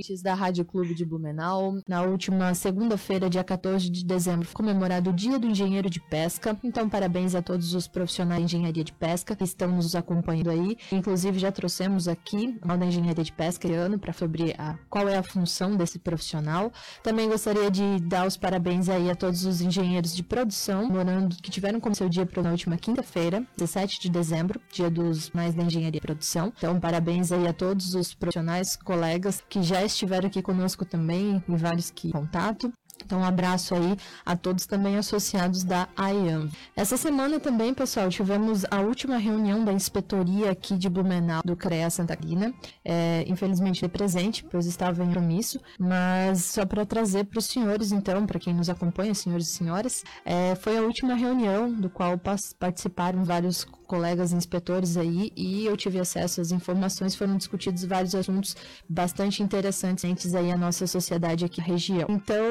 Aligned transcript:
ouvintes 0.00 0.22
da 0.22 0.34
Rádio 0.34 0.64
Clube 0.64 0.94
de 0.94 1.04
Blumenau. 1.04 1.78
Na 1.86 2.02
última 2.02 2.54
segunda-feira, 2.54 3.28
dia 3.28 3.44
14 3.44 3.90
de 3.90 4.04
dezembro, 4.04 4.46
foi 4.46 4.54
comemorado 4.54 5.10
o 5.10 5.12
Dia 5.12 5.38
do 5.38 5.46
Engenheiro 5.46 5.90
de 5.90 6.00
Pesca. 6.00 6.58
Então, 6.64 6.88
parabéns 6.88 7.34
a 7.34 7.42
todos 7.42 7.74
os 7.74 7.86
profissionais 7.86 8.40
de 8.40 8.56
engenharia 8.56 8.82
de 8.82 8.92
pesca 8.92 9.36
que 9.36 9.44
estão 9.44 9.68
nos 9.68 9.94
acompanhando 9.94 10.50
aí. 10.50 10.78
Inclusive, 10.90 11.38
já 11.38 11.52
trouxemos 11.52 12.08
aqui 12.08 12.58
a 12.62 12.76
da 12.76 12.86
engenharia 12.86 13.22
de 13.22 13.32
pesca 13.32 13.68
esse 13.68 13.76
ano 13.76 13.98
para 13.98 14.12
sobre 14.12 14.54
a, 14.56 14.78
qual 14.88 15.08
é 15.08 15.18
a 15.18 15.22
função 15.22 15.76
desse 15.76 15.98
profissional. 15.98 16.72
Também 17.02 17.28
gostaria 17.28 17.70
de 17.70 18.00
dar 18.00 18.26
os 18.26 18.36
parabéns 18.36 18.88
aí 18.88 19.10
a 19.10 19.14
todos 19.14 19.44
os 19.44 19.60
engenheiros 19.60 20.14
de 20.14 20.22
produção 20.22 20.88
morando 20.88 21.36
que 21.36 21.50
tiveram 21.50 21.78
como 21.78 21.94
seu 21.94 22.08
dia 22.08 22.26
na 22.42 22.52
última 22.52 22.76
quinta-feira, 22.76 23.44
17 23.58 24.00
de 24.00 24.08
dezembro, 24.08 24.60
dia 24.72 24.88
dos 24.88 25.30
mais 25.30 25.54
da 25.54 25.62
engenharia 25.62 25.92
de 25.92 26.00
produção. 26.00 26.52
Então, 26.56 26.80
parabéns 26.80 27.32
aí 27.32 27.46
a 27.46 27.52
todos 27.52 27.94
os 27.94 28.14
profissionais, 28.14 28.76
colegas 28.76 29.42
que 29.48 29.62
já 29.62 29.84
estiveram 29.92 30.28
aqui 30.28 30.42
conosco 30.42 30.84
também, 30.84 31.42
e 31.48 31.56
vários 31.56 31.90
que 31.90 32.10
contato. 32.12 32.72
Então, 33.04 33.20
um 33.20 33.24
abraço 33.24 33.74
aí 33.74 33.96
a 34.26 34.36
todos 34.36 34.66
também 34.66 34.98
associados 34.98 35.64
da 35.64 35.88
IAM. 35.98 36.50
Essa 36.76 36.98
semana 36.98 37.40
também, 37.40 37.72
pessoal, 37.72 38.10
tivemos 38.10 38.64
a 38.70 38.80
última 38.80 39.16
reunião 39.16 39.64
da 39.64 39.72
inspetoria 39.72 40.50
aqui 40.50 40.76
de 40.76 40.88
Blumenau 40.88 41.40
do 41.42 41.56
CREA 41.56 41.88
Santa 41.88 42.14
Catarina. 42.20 42.52
É, 42.84 43.24
infelizmente, 43.26 43.88
presente, 43.88 44.44
pois 44.44 44.66
estava 44.66 45.02
em 45.02 45.06
compromisso, 45.06 45.60
mas 45.78 46.44
só 46.44 46.66
para 46.66 46.84
trazer 46.84 47.24
para 47.24 47.38
os 47.38 47.46
senhores, 47.46 47.92
então, 47.92 48.26
para 48.26 48.38
quem 48.38 48.54
nos 48.54 48.68
acompanha, 48.68 49.14
senhores 49.14 49.48
e 49.48 49.52
senhoras, 49.52 50.04
é, 50.24 50.54
foi 50.54 50.76
a 50.76 50.82
última 50.82 51.14
reunião 51.14 51.72
do 51.72 51.88
qual 51.88 52.18
participaram 52.58 53.24
vários 53.24 53.66
colegas 53.90 54.32
inspetores 54.32 54.96
aí 54.96 55.32
e 55.36 55.66
eu 55.66 55.76
tive 55.76 55.98
acesso 55.98 56.40
às 56.40 56.52
informações, 56.52 57.16
foram 57.16 57.36
discutidos 57.36 57.84
vários 57.84 58.14
assuntos 58.14 58.56
bastante 58.88 59.42
interessantes 59.42 60.32
aí 60.32 60.52
a 60.52 60.56
nossa 60.56 60.86
sociedade 60.86 61.44
aqui 61.44 61.60
na 61.60 61.66
região. 61.66 62.06
Então, 62.08 62.46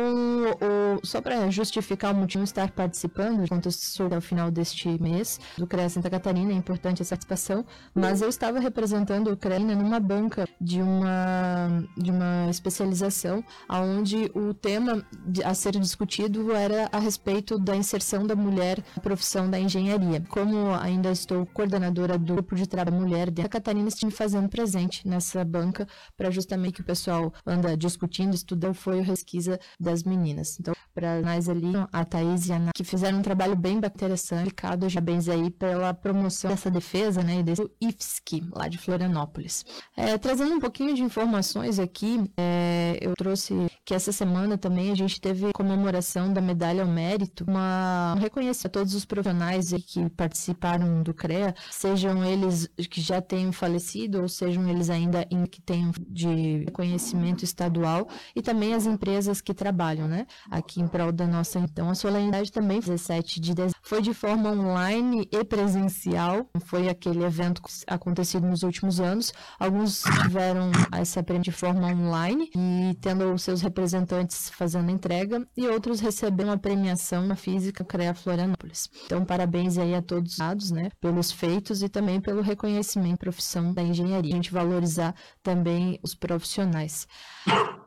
o, 0.61 1.05
só 1.05 1.21
para 1.21 1.49
justificar 1.49 2.13
o 2.13 2.17
motivo 2.17 2.43
de 2.43 2.49
estar 2.49 2.69
participando, 2.71 3.45
sou 3.71 4.13
ao 4.13 4.19
final 4.19 4.51
deste 4.51 4.89
mês 5.01 5.39
do 5.57 5.65
CREA 5.65 5.87
Santa 5.87 6.09
Catarina, 6.09 6.51
é 6.51 6.55
importante 6.55 7.01
essa 7.01 7.15
participação, 7.15 7.65
mas 7.95 8.21
eu 8.21 8.27
estava 8.27 8.59
representando 8.59 9.31
o 9.31 9.37
CREA 9.37 9.59
numa 9.59 9.99
banca 9.99 10.45
de 10.59 10.81
uma, 10.81 11.85
de 11.97 12.11
uma 12.11 12.47
especialização, 12.49 13.41
onde 13.69 14.29
o 14.35 14.53
tema 14.53 15.05
a 15.45 15.53
ser 15.53 15.79
discutido 15.79 16.51
era 16.51 16.89
a 16.91 16.99
respeito 16.99 17.57
da 17.57 17.75
inserção 17.77 18.27
da 18.27 18.35
mulher 18.35 18.83
na 18.93 19.01
profissão 19.01 19.49
da 19.49 19.57
engenharia. 19.57 20.21
Como 20.27 20.73
ainda 20.75 21.11
estou 21.29 21.45
coordenadora 21.45 22.17
do 22.17 22.33
grupo 22.33 22.55
de 22.55 22.65
trabalho 22.65 22.97
mulher 22.97 23.29
da 23.29 23.47
Catarina, 23.47 23.87
estive 23.87 24.11
fazendo 24.11 24.49
presente 24.49 25.07
nessa 25.07 25.45
banca 25.45 25.87
para 26.17 26.31
justamente 26.31 26.75
que 26.75 26.81
o 26.81 26.85
pessoal 26.85 27.31
anda 27.45 27.77
discutindo, 27.77 28.33
estudando, 28.33 28.73
foi 28.73 29.01
a 29.01 29.05
pesquisa 29.05 29.59
das 29.79 30.03
meninas. 30.03 30.59
Então, 30.59 30.73
para 30.93 31.21
nós 31.21 31.47
ali, 31.47 31.71
a 31.93 32.03
Thaís 32.03 32.47
e 32.47 32.53
a 32.53 32.55
Ana, 32.55 32.71
que 32.73 32.83
fizeram 32.83 33.19
um 33.19 33.21
trabalho 33.21 33.55
bem 33.55 33.77
interessante, 33.77 34.41
aplicado 34.41 34.89
já 34.89 34.99
bem 34.99 35.19
aí 35.31 35.51
pela 35.51 35.93
promoção 35.93 36.49
dessa 36.49 36.71
defesa, 36.71 37.21
né, 37.21 37.43
desse 37.43 37.69
IFSC, 37.79 38.43
lá 38.51 38.67
de 38.67 38.77
Florianópolis. 38.77 39.65
É, 39.95 40.17
trazendo 40.17 40.55
um 40.55 40.59
pouquinho 40.59 40.95
de 40.95 41.03
informações 41.03 41.77
aqui, 41.77 42.29
é, 42.37 42.97
eu 43.01 43.13
trouxe 43.15 43.53
que 43.85 43.93
essa 43.93 44.11
semana 44.11 44.57
também 44.57 44.91
a 44.91 44.95
gente 44.95 45.19
teve 45.19 45.51
comemoração 45.51 46.31
da 46.31 46.41
medalha 46.41 46.83
ao 46.83 46.87
mérito, 46.87 47.43
uma 47.47 48.15
um 48.15 48.19
reconhecer 48.19 48.67
a 48.67 48.69
todos 48.69 48.93
os 48.93 49.05
profissionais 49.05 49.73
que 49.87 50.09
participaram 50.11 51.03
do 51.03 51.13
CREA, 51.19 51.53
sejam 51.69 52.23
eles 52.23 52.69
que 52.89 53.01
já 53.01 53.21
tenham 53.21 53.51
falecido 53.51 54.21
ou 54.21 54.29
sejam 54.29 54.67
eles 54.69 54.89
ainda 54.89 55.27
em 55.29 55.45
que 55.45 55.61
tenham 55.61 55.91
de 56.07 56.63
reconhecimento 56.65 57.43
estadual 57.43 58.07
e 58.35 58.41
também 58.41 58.73
as 58.73 58.85
empresas 58.85 59.41
que 59.41 59.53
trabalham, 59.53 60.07
né, 60.07 60.25
aqui 60.49 60.81
em 60.81 60.87
prol 60.87 61.11
da 61.11 61.27
nossa 61.27 61.59
então 61.59 61.89
a 61.89 61.95
solenidade 61.95 62.51
também 62.51 62.79
17 62.79 63.39
de 63.39 63.53
dezembro 63.53 63.79
foi 63.81 64.01
de 64.01 64.13
forma 64.13 64.51
online 64.51 65.27
e 65.31 65.43
presencial, 65.43 66.47
foi 66.65 66.87
aquele 66.87 67.23
evento 67.23 67.61
acontecido 67.87 68.47
nos 68.47 68.63
últimos 68.63 68.99
anos. 68.99 69.33
Alguns 69.59 70.03
tiveram 70.23 70.71
essa 70.91 71.23
prêmio 71.23 71.43
de 71.43 71.51
forma 71.51 71.87
online 71.87 72.49
e 72.55 72.95
tendo 73.01 73.37
seus 73.37 73.61
representantes 73.61 74.49
fazendo 74.49 74.91
entrega 74.91 75.45
e 75.57 75.67
outros 75.67 75.99
receberam 75.99 76.51
a 76.51 76.57
premiação 76.57 77.25
na 77.25 77.35
física 77.35 77.83
CREA 77.83 78.13
Florianópolis. 78.13 78.89
Então 79.05 79.25
parabéns 79.25 79.77
aí 79.77 79.95
a 79.95 80.01
todos 80.01 80.37
os 80.39 80.71
né, 80.71 80.89
pelos 81.09 81.31
feitos 81.31 81.81
e 81.81 81.89
também 81.89 82.21
pelo 82.21 82.41
reconhecimento 82.41 83.17
profissão 83.17 83.73
da 83.73 83.81
engenharia. 83.81 84.31
A 84.31 84.35
gente 84.35 84.51
valorizar 84.51 85.15
também 85.41 85.99
os 86.03 86.13
profissionais. 86.13 87.07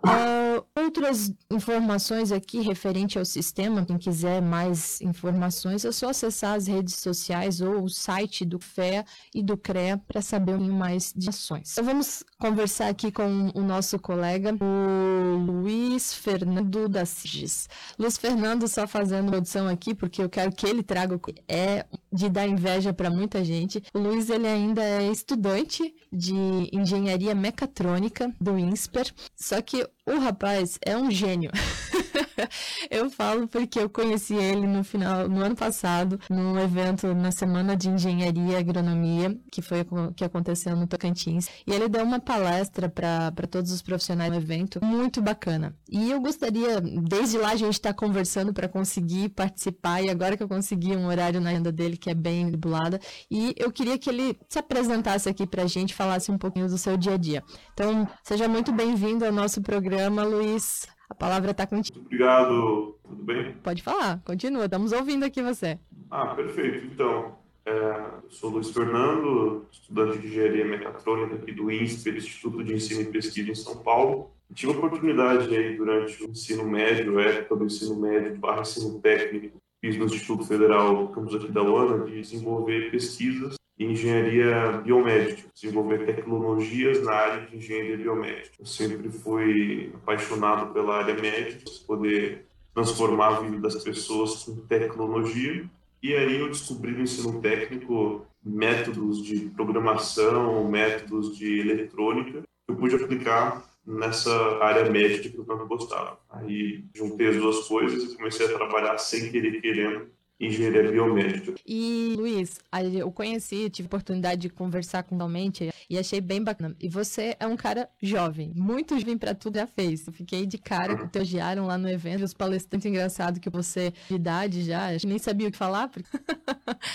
Uh, 0.05 0.42
outras 0.75 1.33
informações 1.51 2.33
aqui 2.33 2.61
referente 2.61 3.19
ao 3.19 3.25
sistema, 3.25 3.85
quem 3.85 3.99
quiser 3.99 4.41
mais 4.41 5.01
informações, 5.01 5.85
é 5.85 5.93
só 5.93 6.11
acessar 6.11 6.55
as 6.55 6.67
redes 6.67 6.95
sociais 6.97 7.61
ou 7.61 7.85
o 7.85 7.89
site 7.89 8.45
do 8.45 8.59
FEA 8.59 9.05
e 9.35 9.43
do 9.43 9.57
CREA 9.57 9.99
para 9.99 10.23
saber 10.23 10.55
um 10.55 10.73
mais 10.73 11.13
de 11.15 11.29
ações. 11.29 11.73
Então 11.73 11.85
vamos 11.85 12.25
conversar 12.39 12.89
aqui 12.89 13.13
com 13.13 13.51
o 13.55 13.63
nosso 13.63 13.99
colega, 13.99 14.55
o 14.61 15.37
Luiz 15.37 16.15
Fernando 16.15 16.89
da 16.89 17.05
Sigis. 17.05 17.69
Luiz 17.99 18.17
Fernando, 18.17 18.67
só 18.67 18.87
fazendo 18.87 19.31
produção 19.31 19.69
aqui, 19.69 19.95
porque 19.95 20.23
eu 20.23 20.31
quero 20.31 20.53
que 20.53 20.67
ele 20.67 20.83
traga 20.83 21.15
o 21.15 21.21
é 21.49 21.87
de 22.13 22.29
dar 22.29 22.47
inveja 22.47 22.93
para 22.93 23.11
muita 23.11 23.45
gente. 23.45 23.83
O 23.95 23.99
Luiz, 23.99 24.29
ele 24.29 24.47
ainda 24.47 24.83
é 24.83 25.11
estudante 25.11 25.95
de 26.13 26.35
engenharia 26.73 27.35
mecatrônica 27.35 28.35
do 28.41 28.59
INSPER, 28.59 29.13
só 29.35 29.61
que 29.63 29.87
o 30.07 30.19
rapaz 30.19 30.79
é 30.85 30.97
um 30.97 31.11
gênio. 31.11 31.51
eu 32.91 33.11
falo 33.11 33.49
porque 33.49 33.79
eu 33.79 33.89
conheci 33.89 34.35
ele 34.35 34.67
no 34.67 34.85
final, 34.85 35.29
no 35.29 35.43
ano 35.43 35.57
passado, 35.57 36.19
num 36.29 36.59
evento 36.59 37.15
na 37.15 37.31
Semana 37.31 37.77
de 37.77 37.89
Engenharia 37.89 38.53
e 38.53 38.57
Agronomia, 38.57 39.39
que 39.51 39.63
foi 39.63 39.87
que 40.17 40.25
aconteceu 40.25 40.77
no 40.77 40.87
Tocantins. 40.87 41.49
E 41.67 41.73
ele 41.73 41.89
deu 41.89 42.05
uma 42.05 42.21
palestra 42.21 42.89
para 42.89 43.47
todos 43.51 43.73
os 43.73 43.83
profissionais 43.83 44.31
do 44.31 44.39
evento, 44.39 44.85
muito 44.85 45.21
bacana. 45.21 45.75
E 45.91 46.11
eu 46.11 46.21
gostaria, 46.21 46.81
desde 46.81 47.39
lá 47.39 47.51
a 47.51 47.57
gente 47.57 47.75
está 47.75 47.93
conversando 47.93 48.53
para 48.53 48.69
conseguir 48.69 49.31
participar, 49.31 50.03
e 50.03 50.11
agora 50.11 50.37
que 50.37 50.43
eu 50.43 50.49
consegui 50.49 50.97
um 50.97 51.07
horário 51.07 51.41
na 51.41 51.51
agenda 51.51 51.73
dele 51.73 51.97
que 51.97 52.11
é 52.11 52.15
bem 52.15 52.49
tribulada, 52.49 53.01
e 53.31 53.55
eu 53.57 53.71
queria 53.71 53.99
que 53.99 54.09
ele 54.09 54.39
se 54.49 54.59
apresentasse 54.59 55.29
aqui 55.29 55.47
para 55.47 55.63
a 55.63 55.67
gente, 55.67 55.95
falasse 55.95 56.31
um 56.31 56.39
pouquinho 56.39 56.69
do 56.69 56.79
seu 56.79 56.97
dia 56.97 57.15
a 57.15 57.17
dia. 57.17 57.43
Então, 57.75 58.09
seja 58.23 58.49
muito 58.49 58.73
bem-vindo 58.73 59.25
ao 59.25 59.33
nosso 59.33 59.61
programa, 59.63 60.23
Luiz. 60.23 60.87
A 61.13 61.15
palavra 61.15 61.51
está 61.51 61.67
contigo. 61.67 62.01
Obrigado, 62.01 62.97
tudo 63.07 63.23
bem? 63.23 63.53
Pode 63.63 63.83
falar, 63.83 64.23
continua, 64.25 64.65
estamos 64.65 64.93
ouvindo 64.93 65.27
aqui 65.27 65.43
você. 65.43 65.79
Ah, 66.11 66.29
perfeito. 66.29 66.87
Então, 66.87 67.37
é, 67.67 68.05
sou 68.31 68.49
Luiz 68.49 68.71
Fernando, 68.71 69.67
estudante 69.71 70.19
de 70.19 70.29
engenharia 70.29 70.65
mecatrônica 70.65 71.35
aqui 71.35 71.53
do 71.53 71.71
INSPER, 71.71 72.17
Instituto 72.17 72.65
de 72.65 72.73
Ensino 72.73 73.03
e 73.03 73.13
Pesquisa 73.13 73.51
em 73.51 73.55
São 73.55 73.77
Paulo. 73.77 74.31
Tive 74.55 74.73
a 74.73 74.77
oportunidade 74.77 75.55
aí 75.55 75.77
durante 75.77 76.25
o 76.25 76.31
ensino 76.31 76.67
médio, 76.67 77.21
época 77.21 77.57
do 77.57 77.67
ensino 77.67 77.95
médio 77.95 78.35
barra 78.39 78.63
ensino 78.63 78.99
técnico, 78.99 79.59
fiz 79.83 79.97
no 79.97 80.07
Instituto 80.07 80.45
Federal 80.45 81.09
Campus 81.09 81.35
aqui 81.35 81.51
da 81.51 81.63
UANA, 81.63 82.05
de 82.07 82.21
desenvolver 82.21 82.91
pesquisas 82.93 83.57
engenharia 83.79 84.81
biomédica, 84.85 85.49
desenvolver 85.53 86.07
tecnologias 86.07 87.03
na 87.03 87.13
área 87.13 87.47
de 87.47 87.57
engenharia 87.57 87.97
biomédica. 87.97 88.55
Eu 88.61 88.67
sempre 88.67 89.11
fui 89.11 89.91
apaixonado 89.95 90.73
pela 90.73 90.99
área 90.99 91.15
médica, 91.15 91.65
poder 91.87 92.47
transformar 92.73 93.29
a 93.29 93.41
vida 93.41 93.59
das 93.59 93.83
pessoas 93.83 94.45
com 94.45 94.55
tecnologia. 94.67 95.69
E 96.03 96.15
aí 96.15 96.39
eu 96.39 96.49
descobri 96.49 96.93
no 96.93 97.03
ensino 97.03 97.41
técnico 97.41 98.25
métodos 98.45 99.25
de 99.25 99.41
programação, 99.51 100.69
métodos 100.69 101.37
de 101.37 101.61
eletrônica 101.61 102.43
que 102.43 102.73
eu 102.73 102.77
pude 102.77 102.95
aplicar 102.95 103.65
nessa 103.87 104.31
área 104.63 104.91
médica 104.91 105.29
que 105.29 105.39
eu 105.39 105.45
tanto 105.45 105.67
gostava. 105.67 106.19
Aí 106.31 106.85
juntei 106.95 107.29
as 107.29 107.37
duas 107.37 107.67
coisas 107.67 108.05
e 108.05 108.17
comecei 108.17 108.47
a 108.47 108.55
trabalhar 108.57 108.99
sem 108.99 109.31
querer 109.31 109.61
querendo 109.61 110.11
engenharia 110.47 110.91
biomédica. 110.91 111.55
E, 111.67 112.15
Luiz, 112.17 112.59
eu 112.93 113.11
conheci, 113.13 113.71
tive 113.71 113.87
oportunidade 113.87 114.43
de 114.43 114.49
conversar 114.49 115.05
com 115.05 115.17
realmente 115.17 115.73
e 115.89 115.99
achei 115.99 116.21
bem 116.21 116.43
bacana. 116.43 116.75
E 116.81 116.89
você 116.89 117.37
é 117.39 117.47
um 117.47 117.57
cara 117.57 117.89
jovem, 118.03 118.53
muito 118.57 118.99
jovem 118.99 119.17
para 119.17 119.35
tudo 119.35 119.57
já 119.57 119.67
fez. 119.67 120.07
Eu 120.07 120.13
fiquei 120.13 120.47
de 120.47 120.59
cara, 120.59 120.97
que 120.97 121.17
elogiaram 121.17 121.67
lá 121.67 121.79
no 121.79 121.89
evento, 121.89 122.25
os 122.25 122.35
palestrantes 122.35 122.87
engraçado 122.87 123.41
que 123.41 123.51
você 123.51 123.93
de 124.09 124.17
idade 124.17 124.65
já, 124.65 124.89
acho 124.89 125.01
que 125.01 125.07
nem 125.07 125.19
sabia 125.19 125.49
o 125.49 125.53
que 125.53 125.57
falar. 125.57 125.89
Porque... 125.89 126.09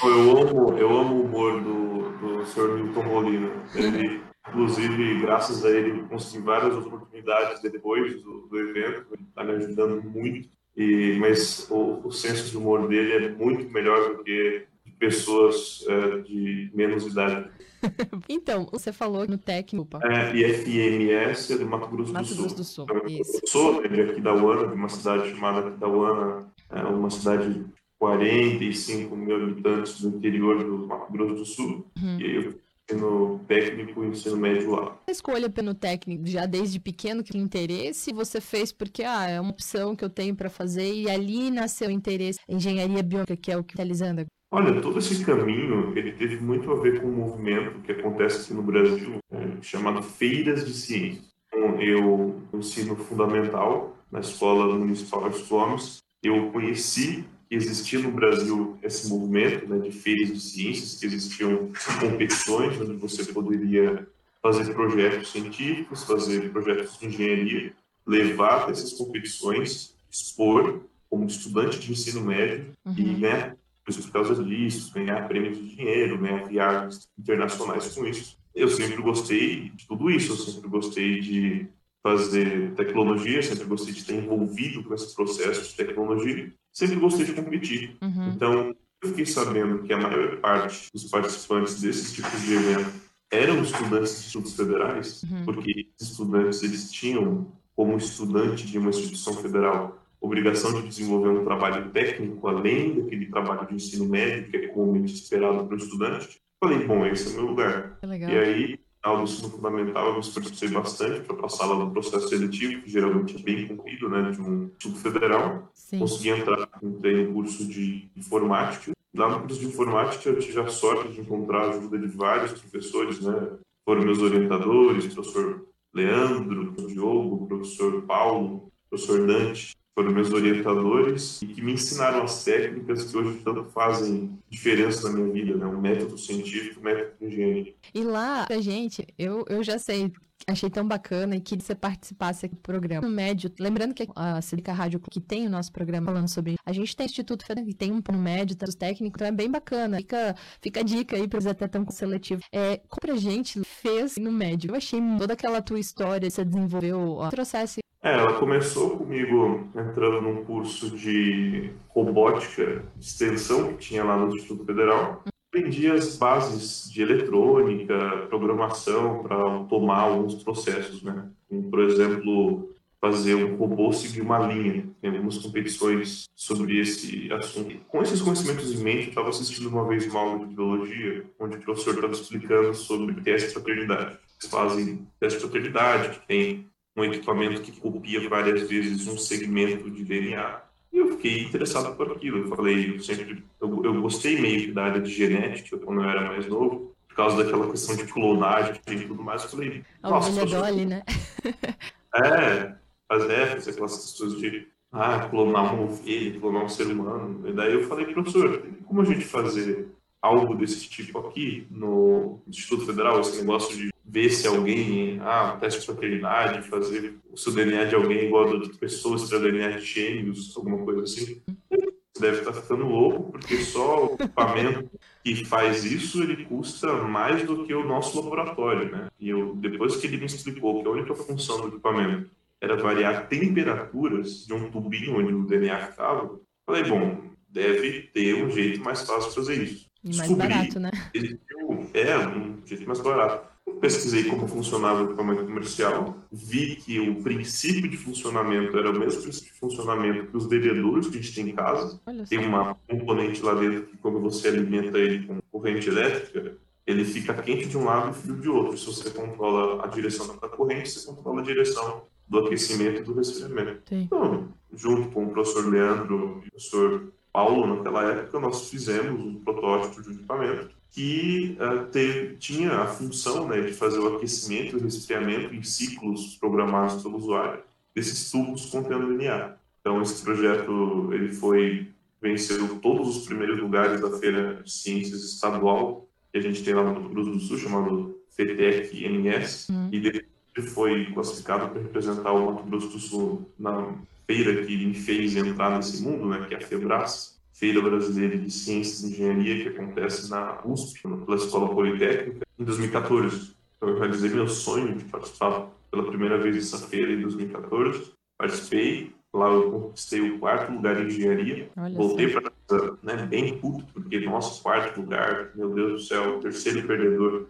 eu 0.03 0.37
amo, 0.37 0.77
eu 0.77 0.97
amo 0.97 1.15
o 1.15 1.25
humor 1.25 1.61
do, 1.61 2.17
do 2.17 2.45
Sr. 2.45 2.83
Milton 2.83 3.03
Molina. 3.03 3.51
Ele 3.75 4.21
Inclusive, 4.49 5.21
graças 5.21 5.63
a 5.65 5.69
ele, 5.69 6.03
consegui 6.03 6.43
várias 6.43 6.75
oportunidades 6.75 7.61
depois 7.61 8.21
do, 8.21 8.47
do 8.47 8.59
evento. 8.59 9.05
Ele 9.13 9.23
está 9.27 9.43
me 9.43 9.51
ajudando 9.51 10.01
muito. 10.03 10.49
E, 10.75 11.17
mas 11.19 11.67
o, 11.71 12.01
o 12.07 12.11
senso 12.11 12.51
de 12.51 12.57
humor 12.57 12.87
dele 12.87 13.25
é 13.25 13.29
muito 13.29 13.69
melhor 13.71 14.15
do 14.15 14.23
que 14.23 14.67
de 14.85 14.91
pessoas 14.93 15.83
é, 15.87 16.19
de 16.19 16.71
menos 16.73 17.05
idade. 17.05 17.49
então, 18.29 18.67
você 18.71 18.93
falou 18.93 19.27
no 19.27 19.37
técnico. 19.37 19.97
É, 20.03 20.35
IFMS 20.35 21.53
é 21.53 21.57
do 21.57 21.65
Mato 21.65 21.87
Grosso 21.89 22.13
Mato 22.13 22.25
do 22.25 22.35
Sul. 22.35 22.37
Grosso 22.45 22.55
do 22.55 22.63
Sul, 22.63 22.85
Então, 22.85 23.07
isso. 23.07 23.39
Eu 23.41 23.47
sou 23.47 23.87
de 23.87 24.01
Aquidauana, 24.01 24.67
de 24.67 24.73
uma 24.73 24.89
cidade 24.89 25.29
chamada 25.31 25.67
Aquidauana, 25.67 26.47
é 26.69 26.81
uma 26.83 27.09
cidade 27.09 27.53
de 27.53 27.65
45 27.99 29.15
mil 29.15 29.35
habitantes 29.35 30.01
do 30.01 30.15
interior 30.15 30.63
do 30.63 30.87
Mato 30.87 31.11
Grosso 31.11 31.35
do 31.35 31.45
Sul. 31.45 31.87
Uhum. 32.01 32.19
E 32.19 32.35
eu 32.35 32.66
ensino 32.89 33.39
técnico 33.47 34.03
e 34.03 34.07
ensino 34.07 34.37
médio 34.37 34.71
lá. 34.71 34.97
A 35.07 35.11
escolha 35.11 35.49
pelo 35.49 35.73
técnico, 35.73 36.25
já 36.25 36.45
desde 36.45 36.79
pequeno, 36.79 37.23
que 37.23 37.37
interesse 37.37 38.13
você 38.13 38.39
fez 38.39 38.71
porque 38.71 39.03
ah, 39.03 39.27
é 39.27 39.39
uma 39.39 39.51
opção 39.51 39.95
que 39.95 40.03
eu 40.03 40.09
tenho 40.09 40.35
para 40.35 40.49
fazer 40.49 40.93
e 40.93 41.09
ali 41.09 41.51
nasceu 41.51 41.89
o 41.89 41.91
interesse 41.91 42.39
em 42.47 42.55
engenharia 42.55 43.03
biônica, 43.03 43.35
que 43.35 43.51
é 43.51 43.57
o 43.57 43.63
que 43.63 43.73
está 43.73 43.83
realizando 43.83 44.21
agora. 44.21 44.27
Olha, 44.49 44.81
todo 44.81 44.97
esse 44.99 45.25
caminho, 45.25 45.91
ele 45.97 46.13
teve 46.13 46.37
muito 46.37 46.71
a 46.71 46.75
ver 46.75 47.01
com 47.01 47.07
um 47.07 47.15
movimento 47.17 47.81
que 47.81 47.91
acontece 47.91 48.43
aqui 48.43 48.53
no 48.53 48.63
Brasil, 48.63 49.17
é, 49.29 49.61
chamado 49.61 50.01
Feiras 50.01 50.65
de 50.65 50.73
Ciências. 50.73 51.25
Então, 51.47 51.81
eu 51.81 52.41
ensino 52.53 52.95
fundamental 52.95 53.97
na 54.09 54.21
Escola 54.21 54.73
Municipal 54.73 55.29
de 55.29 55.43
Gomes. 55.43 55.97
Eu 56.23 56.49
conheci 56.51 57.25
que 57.49 57.55
existia 57.55 57.99
no 57.99 58.11
Brasil 58.11 58.77
esse 58.83 59.07
movimento 59.09 59.67
né, 59.67 59.79
de 59.79 59.91
feiras 59.91 60.29
de 60.33 60.39
ciências, 60.39 60.95
que 60.99 61.05
existiam 61.05 61.71
competições 61.99 62.79
onde 62.81 62.93
você 62.93 63.25
poderia 63.25 64.07
fazer 64.41 64.73
projetos 64.73 65.31
científicos, 65.31 66.03
fazer 66.03 66.51
projetos 66.51 66.97
de 66.99 67.07
engenharia, 67.07 67.73
levar 68.05 68.69
essas 68.69 68.93
competições, 68.93 69.93
expor 70.11 70.81
como 71.09 71.25
estudante 71.25 71.79
de 71.79 71.91
ensino 71.91 72.21
médio 72.21 72.65
Uhum. 72.85 72.93
e 72.97 73.13
ganhar 73.15 73.57
coisas 73.85 74.05
por 74.05 74.11
causa 74.11 74.43
disso, 74.43 74.93
ganhar 74.93 75.27
prêmios 75.27 75.57
de 75.57 75.75
dinheiro, 75.75 76.17
ganhar 76.17 76.47
viagens 76.47 77.07
internacionais 77.17 77.87
com 77.95 78.05
isso. 78.05 78.37
Eu 78.53 78.69
sempre 78.69 79.01
gostei 79.01 79.69
de 79.75 79.87
tudo 79.87 80.09
isso, 80.09 80.33
eu 80.33 80.37
sempre 80.37 80.69
gostei 80.69 81.19
de 81.21 81.67
fazer 82.07 82.73
tecnologia, 82.75 83.41
sempre 83.41 83.65
gostei 83.65 83.93
de 83.93 83.99
estar 83.99 84.13
envolvido 84.13 84.81
com 84.83 84.93
esse 84.93 85.13
processo 85.13 85.69
de 85.69 85.75
tecnologia, 85.75 86.53
sempre 86.71 86.95
gostei 86.95 87.25
de 87.25 87.33
competir. 87.33 87.97
Uhum. 88.01 88.31
Então, 88.33 88.75
eu 89.03 89.09
fiquei 89.09 89.25
sabendo 89.25 89.83
que 89.83 89.91
a 89.91 89.97
maior 89.97 90.37
parte 90.37 90.89
dos 90.93 91.03
participantes 91.05 91.81
desses 91.81 92.13
tipos 92.13 92.41
de 92.43 92.53
evento 92.53 92.89
eram 93.29 93.61
estudantes 93.61 94.13
de 94.13 94.19
institutos 94.19 94.55
federais, 94.55 95.23
Uhum. 95.23 95.43
porque 95.43 95.87
esses 95.99 96.11
estudantes 96.11 96.63
eles 96.63 96.89
tinham, 96.91 97.51
como 97.75 97.97
estudante 97.97 98.65
de 98.65 98.77
uma 98.77 98.89
instituição 98.89 99.33
federal, 99.33 100.01
obrigação 100.21 100.81
de 100.81 100.87
desenvolver 100.87 101.29
um 101.29 101.43
trabalho 101.43 101.91
técnico 101.91 102.47
além 102.47 103.01
daquele 103.01 103.25
trabalho 103.27 103.67
de 103.67 103.75
ensino 103.75 104.05
médio 104.05 104.49
que 104.49 104.57
é 104.57 104.67
comumente 104.67 105.13
esperado 105.13 105.65
para 105.65 105.75
o 105.75 105.77
estudante. 105.77 106.39
Falei, 106.63 106.87
bom, 106.87 107.05
esse 107.05 107.27
é 107.27 107.31
o 107.31 107.35
meu 107.35 107.45
lugar. 107.51 107.99
Legal. 108.01 108.31
E 108.31 108.39
aí, 108.39 108.79
do 109.15 109.23
ensino 109.23 109.49
fundamental, 109.49 110.07
eu 110.07 110.13
me 110.15 110.19
esforcei 110.19 110.69
bastante 110.69 111.21
para 111.21 111.35
passar 111.35 111.65
lá 111.65 111.75
no 111.75 111.91
processo 111.91 112.27
seletivo, 112.27 112.81
que 112.81 112.89
geralmente 112.89 113.37
é 113.37 113.39
bem 113.41 113.67
comprido, 113.67 114.09
né, 114.09 114.31
de 114.31 114.41
um 114.41 114.65
instituto 114.65 114.97
federal. 114.99 115.71
Sim. 115.73 115.99
Consegui 115.99 116.29
entrar, 116.29 116.69
entrei 116.83 117.25
no 117.25 117.33
curso 117.33 117.65
de 117.65 118.09
informática. 118.15 118.91
Lá 119.15 119.29
no 119.29 119.41
curso 119.41 119.59
de 119.59 119.67
informática 119.67 120.29
eu 120.29 120.39
tive 120.39 120.59
a 120.59 120.67
sorte 120.67 121.13
de 121.13 121.21
encontrar 121.21 121.61
a 121.61 121.69
ajuda 121.69 121.97
de 121.97 122.07
vários 122.07 122.59
professores, 122.59 123.21
né? 123.21 123.57
Foram 123.85 124.03
meus 124.03 124.19
orientadores, 124.19 125.13
professor 125.13 125.65
Leandro, 125.93 126.73
professor 126.73 126.93
Diogo, 126.93 127.47
professor 127.47 128.01
Paulo, 128.03 128.69
professor 128.89 129.25
Dante, 129.25 129.75
foram 129.97 130.11
meus 130.11 130.31
orientadores 130.31 131.41
e 131.41 131.47
que 131.47 131.59
me 131.59 131.73
ensinaram 131.73 132.21
as 132.21 132.43
técnicas 132.43 133.05
que 133.05 133.17
hoje 133.17 133.39
tanto 133.43 133.63
fazem 133.63 134.37
diferença 134.47 135.09
na 135.09 135.17
minha 135.17 135.33
vida, 135.33 135.57
né? 135.57 135.65
O 135.65 135.81
método 135.81 136.15
científico, 136.19 136.79
o 136.79 136.83
método 136.83 137.13
de 137.19 137.25
engenharia. 137.25 137.75
E 137.95 138.03
lá, 138.03 138.45
pra 138.45 138.61
gente, 138.61 139.07
eu, 139.17 139.43
eu 139.49 139.63
já 139.63 139.79
sei, 139.79 140.13
achei 140.47 140.69
tão 140.69 140.87
bacana 140.87 141.35
e 141.35 141.41
que 141.41 141.55
você 141.55 141.73
participasse 141.73 142.45
aqui 142.45 142.53
do 142.53 142.61
programa. 142.61 143.07
No 143.07 143.11
médio, 143.11 143.51
lembrando 143.59 143.95
que 143.95 144.07
a 144.15 144.39
Silica 144.39 144.71
Rádio, 144.71 144.99
que 144.99 145.19
tem 145.19 145.47
o 145.47 145.49
nosso 145.49 145.71
programa 145.71 146.05
falando 146.05 146.27
sobre 146.27 146.57
a 146.63 146.71
gente 146.71 146.95
tem 146.95 147.07
Instituto 147.07 147.43
que 147.43 147.73
tem 147.73 147.91
um 147.91 147.99
no 148.11 148.19
médio, 148.19 148.55
tá, 148.55 148.67
os 148.69 148.75
técnicos, 148.75 149.15
então 149.15 149.27
é 149.27 149.31
bem 149.31 149.49
bacana. 149.49 149.97
Fica, 149.97 150.35
fica 150.61 150.79
a 150.81 150.83
dica 150.83 151.15
aí 151.15 151.27
pra 151.27 151.37
eles 151.37 151.47
até 151.47 151.67
tão 151.67 151.83
seletivo. 151.89 152.43
É, 152.53 152.77
como 152.87 153.01
pra 153.01 153.15
gente 153.15 153.63
fez 153.63 154.15
no 154.17 154.31
médio? 154.31 154.69
Eu 154.69 154.75
achei 154.75 154.99
toda 155.17 155.33
aquela 155.33 155.59
tua 155.59 155.79
história, 155.79 156.29
você 156.29 156.45
desenvolveu, 156.45 157.13
ó, 157.13 157.29
trouxesse 157.29 157.79
É, 158.07 158.13
ela 158.13 158.39
começou 158.39 158.91
comigo 158.91 159.67
entrando 159.75 160.21
num 160.21 160.45
curso 160.45 160.91
de 160.91 161.73
robótica, 161.89 162.85
de 162.95 163.05
extensão 163.05 163.73
que 163.73 163.79
tinha 163.79 164.01
lá 164.01 164.15
no 164.15 164.33
Instituto 164.33 164.63
Federal. 164.63 165.25
Aprendi 165.51 165.91
as 165.91 166.15
bases 166.15 166.89
de 166.89 167.01
eletrônica, 167.01 168.25
programação 168.29 169.23
para 169.23 169.65
tomar 169.65 170.03
alguns 170.03 170.41
processos, 170.41 171.03
né? 171.03 171.29
Como, 171.49 171.69
por 171.69 171.81
exemplo, 171.81 172.69
fazer 173.01 173.35
um 173.35 173.57
robô 173.57 173.91
seguir 173.91 174.21
uma 174.21 174.39
linha. 174.39 174.87
Tem 175.01 175.11
algumas 175.11 175.39
competições 175.39 176.29
sobre 176.33 176.79
esse 176.79 177.29
assunto. 177.33 177.75
Com 177.89 178.01
esses 178.01 178.21
conhecimentos 178.21 178.71
em 178.71 178.81
mente, 178.81 179.03
eu 179.03 179.09
estava 179.09 179.29
assistindo 179.29 179.67
uma 179.67 179.85
vez 179.85 180.05
uma 180.05 180.21
aula 180.21 180.47
de 180.47 180.55
biologia, 180.55 181.25
onde 181.37 181.57
o 181.57 181.61
professor 181.61 181.95
estava 181.95 182.13
explicando 182.13 182.73
sobre 182.73 183.21
teste 183.21 183.49
de 183.49 183.55
paternidade. 183.55 184.17
Eles 184.39 184.49
fazem 184.49 185.05
teste 185.19 185.39
de 185.39 185.45
paternidade, 185.45 186.17
que 186.17 186.25
tem 186.25 186.69
um 186.97 187.05
equipamento 187.05 187.61
que 187.61 187.71
copia 187.79 188.27
várias 188.27 188.67
vezes 188.67 189.07
um 189.07 189.17
segmento 189.17 189.89
de 189.89 190.03
DNA. 190.03 190.61
E 190.91 190.97
eu 190.97 191.11
fiquei 191.11 191.43
interessado 191.43 191.95
por 191.95 192.11
aquilo. 192.11 192.39
Eu 192.39 192.55
falei, 192.55 192.95
eu 192.95 192.99
sempre, 192.99 193.43
eu, 193.61 193.83
eu 193.85 194.01
gostei 194.01 194.41
meio 194.41 194.61
que 194.61 194.71
da 194.71 194.85
área 194.85 195.01
de 195.01 195.11
genética 195.11 195.77
quando 195.77 196.01
eu 196.01 196.09
era 196.09 196.27
mais 196.27 196.47
novo, 196.47 196.95
por 197.07 197.15
causa 197.15 197.43
daquela 197.43 197.69
questão 197.69 197.95
de 197.95 198.05
clonagem 198.05 198.81
e 198.89 198.99
tudo 199.05 199.21
mais. 199.21 199.43
Eu 199.43 199.49
falei, 199.49 199.83
a 200.01 200.09
nossa, 200.09 200.31
professor, 200.31 200.61
Dolly, 200.61 200.85
né? 200.85 201.03
é, 202.15 202.75
fazer, 203.07 203.47
fazer 203.51 203.71
aquelas 203.71 203.95
questões 203.95 204.39
de 204.39 204.67
ah, 204.91 205.27
clonar 205.29 205.75
uma 205.75 205.83
ovelha, 205.83 206.39
clonar 206.39 206.63
um 206.63 206.69
ser 206.69 206.87
humano. 206.87 207.47
E 207.47 207.53
daí 207.53 207.73
eu 207.73 207.87
falei, 207.87 208.05
professor, 208.07 208.63
como 208.85 209.01
a 209.01 209.05
gente 209.05 209.23
fazer 209.23 209.87
algo 210.19 210.55
desse 210.55 210.89
tipo 210.89 211.19
aqui 211.19 211.67
no 211.69 212.39
Instituto 212.47 212.87
Federal, 212.87 213.19
esse 213.19 213.39
negócio 213.39 213.77
de 213.77 213.91
ver 214.07 214.29
se 214.29 214.47
alguém, 214.47 215.19
ah, 215.21 215.57
teste 215.59 215.81
de 215.81 215.87
paternidade, 215.87 216.67
fazer 216.69 217.15
o 217.29 217.35
seu 217.35 217.53
DNA 217.53 217.85
de 217.85 217.95
alguém 217.95 218.25
igual 218.25 218.45
a 218.45 218.47
de 218.47 218.53
outra 218.55 218.73
pessoa, 218.79 219.17
se 219.19 219.35
é 219.35 219.39
DNA 219.39 219.71
de 219.71 219.85
gêmeos, 219.85 220.55
alguma 220.55 220.77
coisa 220.85 221.03
assim. 221.03 221.41
Você 221.69 222.21
deve 222.21 222.39
estar 222.39 222.53
ficando 222.53 222.85
louco, 222.85 223.31
porque 223.33 223.57
só 223.57 224.05
o 224.05 224.13
equipamento 224.15 224.89
que 225.23 225.45
faz 225.45 225.83
isso, 225.83 226.23
ele 226.23 226.45
custa 226.45 226.93
mais 227.03 227.43
do 227.43 227.65
que 227.65 227.73
o 227.73 227.85
nosso 227.85 228.19
laboratório, 228.19 228.89
né? 228.89 229.07
E 229.19 229.29
eu, 229.29 229.53
depois 229.55 229.97
que 229.97 230.07
ele 230.07 230.17
me 230.17 230.25
explicou 230.25 230.81
que 230.81 230.87
a 230.87 230.91
única 230.91 231.13
função 231.13 231.61
do 231.61 231.67
equipamento 231.67 232.31
era 232.61 232.77
variar 232.77 233.27
temperaturas 233.27 234.47
de 234.47 234.53
um 234.53 234.71
tubinho 234.71 235.19
onde 235.19 235.33
o 235.33 235.45
DNA 235.45 235.87
ficava, 235.87 236.39
falei, 236.65 236.83
bom, 236.85 237.23
deve 237.49 238.03
ter 238.13 238.33
um 238.41 238.49
jeito 238.49 238.81
mais 238.81 239.01
fácil 239.01 239.29
de 239.29 239.35
fazer 239.35 239.63
isso. 239.63 239.87
E 240.03 240.15
mais 240.15 240.29
Descobri 240.29 240.47
barato, 240.47 240.79
né? 240.79 240.91
existiu, 241.13 241.89
é, 241.93 242.17
um 242.17 242.65
jeito 242.65 242.87
mais 242.87 243.01
barato. 243.01 243.56
Pesquisei 243.79 244.25
como 244.25 244.47
funcionava 244.47 245.01
o 245.01 245.05
equipamento 245.05 245.45
comercial, 245.45 246.17
vi 246.31 246.75
que 246.75 246.99
o 246.99 247.21
princípio 247.21 247.89
de 247.89 247.97
funcionamento 247.97 248.77
era 248.77 248.89
o 248.89 248.99
mesmo 248.99 249.21
princípio 249.21 249.53
de 249.53 249.59
funcionamento 249.59 250.27
que 250.27 250.37
os 250.37 250.47
bebedouros 250.47 251.07
que 251.07 251.17
a 251.17 251.21
gente 251.21 251.35
tem 251.35 251.49
em 251.49 251.55
casa. 251.55 251.99
Tem 252.27 252.39
uma 252.39 252.75
componente 252.87 253.41
lá 253.41 253.53
dentro 253.53 253.87
que 253.87 253.97
quando 253.97 254.19
você 254.19 254.47
alimenta 254.47 254.97
ele 254.97 255.25
com 255.25 255.39
corrente 255.51 255.89
elétrica, 255.89 256.57
ele 256.85 257.03
fica 257.03 257.33
quente 257.33 257.67
de 257.67 257.77
um 257.77 257.83
lado 257.83 258.11
e 258.11 258.13
frio 258.13 258.35
de 258.37 258.49
outro. 258.49 258.77
Se 258.77 258.85
você 258.85 259.09
controla 259.09 259.83
a 259.83 259.87
direção 259.87 260.27
da 260.37 260.47
corrente, 260.47 260.89
você 260.89 261.05
controla 261.05 261.41
a 261.41 261.43
direção 261.43 262.03
do 262.27 262.39
aquecimento 262.39 263.01
e 263.01 263.03
do 263.03 263.13
resfriamento. 263.13 263.81
Sim. 263.87 264.03
Então, 264.03 264.49
junto 264.73 265.09
com 265.09 265.25
o 265.25 265.29
professor 265.29 265.67
Leandro 265.67 266.41
e 266.43 266.47
o 266.47 266.51
professor 266.51 267.13
Paulo, 267.37 267.67
naquela 267.67 268.03
época, 268.03 268.39
nós 268.39 268.67
fizemos 268.67 269.19
um 269.19 269.35
protótipo 269.35 270.01
de 270.01 270.09
um 270.09 270.13
equipamento 270.13 270.71
que 270.89 271.55
uh, 271.61 272.37
tinha 272.39 272.71
a 272.79 272.87
função 272.87 273.47
né, 273.47 273.61
de 273.61 273.73
fazer 273.73 273.99
o 273.99 274.15
aquecimento 274.15 274.75
e 274.75 274.79
o 274.79 274.83
resfriamento 274.83 275.53
em 275.53 275.61
ciclos 275.61 276.35
programados 276.37 277.03
pelo 277.03 277.15
usuário 277.15 277.61
desses 277.93 278.31
tubos 278.31 278.65
contendo 278.65 279.15
DNA. 279.15 279.53
Então, 279.79 280.01
esse 280.01 280.23
projeto 280.23 281.13
ele 281.13 281.31
foi 281.31 281.87
venceu 282.19 282.79
todos 282.79 283.15
os 283.17 283.25
primeiros 283.27 283.59
lugares 283.59 284.01
da 284.01 284.17
Feira 284.17 284.55
de 284.63 284.71
Ciências 284.71 285.23
Estadual 285.23 286.09
que 286.31 286.39
a 286.39 286.41
gente 286.41 286.63
tem 286.63 286.73
lá 286.73 286.81
no 286.81 286.95
Mato 286.95 287.09
Grosso 287.09 287.29
do 287.29 287.39
Sul, 287.39 287.59
chamado 287.59 288.19
FETEC 288.31 289.07
NS, 289.07 289.67
Hum. 289.69 289.89
e 289.91 289.99
depois 289.99 290.73
foi 290.73 291.05
classificado 291.13 291.69
para 291.69 291.83
representar 291.83 292.31
o 292.31 292.51
Mato 292.51 292.63
Grosso 292.63 292.87
do 292.87 292.97
Sul 292.97 293.47
na 293.59 293.93
feira 294.27 294.65
que 294.65 294.85
me 294.85 294.93
fez 294.93 295.35
entrar 295.35 295.75
nesse 295.75 296.03
mundo, 296.03 296.27
né, 296.27 296.45
que 296.47 296.53
é 296.53 296.57
a 296.57 296.61
FEBRAS, 296.61 297.39
Feira 297.53 297.81
Brasileira 297.81 298.37
de 298.37 298.51
Ciências 298.51 299.03
e 299.03 299.13
Engenharia, 299.13 299.63
que 299.63 299.69
acontece 299.69 300.29
na 300.29 300.59
USP, 300.63 301.01
pela 301.01 301.37
Escola 301.37 301.73
Politécnica, 301.73 302.45
em 302.59 302.63
2014. 302.63 303.55
Então, 303.77 303.89
eu 303.89 303.97
realizei 303.97 304.29
meu 304.29 304.47
sonho 304.47 304.95
de 304.95 305.05
participar 305.05 305.69
pela 305.89 306.05
primeira 306.05 306.37
vez 306.37 306.55
dessa 306.55 306.85
feira 306.87 307.13
em 307.13 307.21
2014. 307.21 308.11
Participei, 308.37 309.15
Lá 309.33 309.49
eu 309.49 309.71
conquistei 309.71 310.31
o 310.31 310.39
quarto 310.39 310.71
lugar 310.71 310.99
em 310.99 311.07
engenharia. 311.07 311.69
Olha 311.77 311.95
Voltei 311.95 312.31
para 312.31 312.49
casa 312.49 312.97
né, 313.03 313.15
bem 313.25 313.57
puto, 313.59 313.85
porque 313.93 314.19
nosso 314.21 314.63
quarto 314.63 315.01
lugar, 315.01 315.51
meu 315.53 315.69
Deus 315.73 315.91
do 315.91 316.07
céu, 316.07 316.39
terceiro 316.39 316.87
perdedor. 316.87 317.45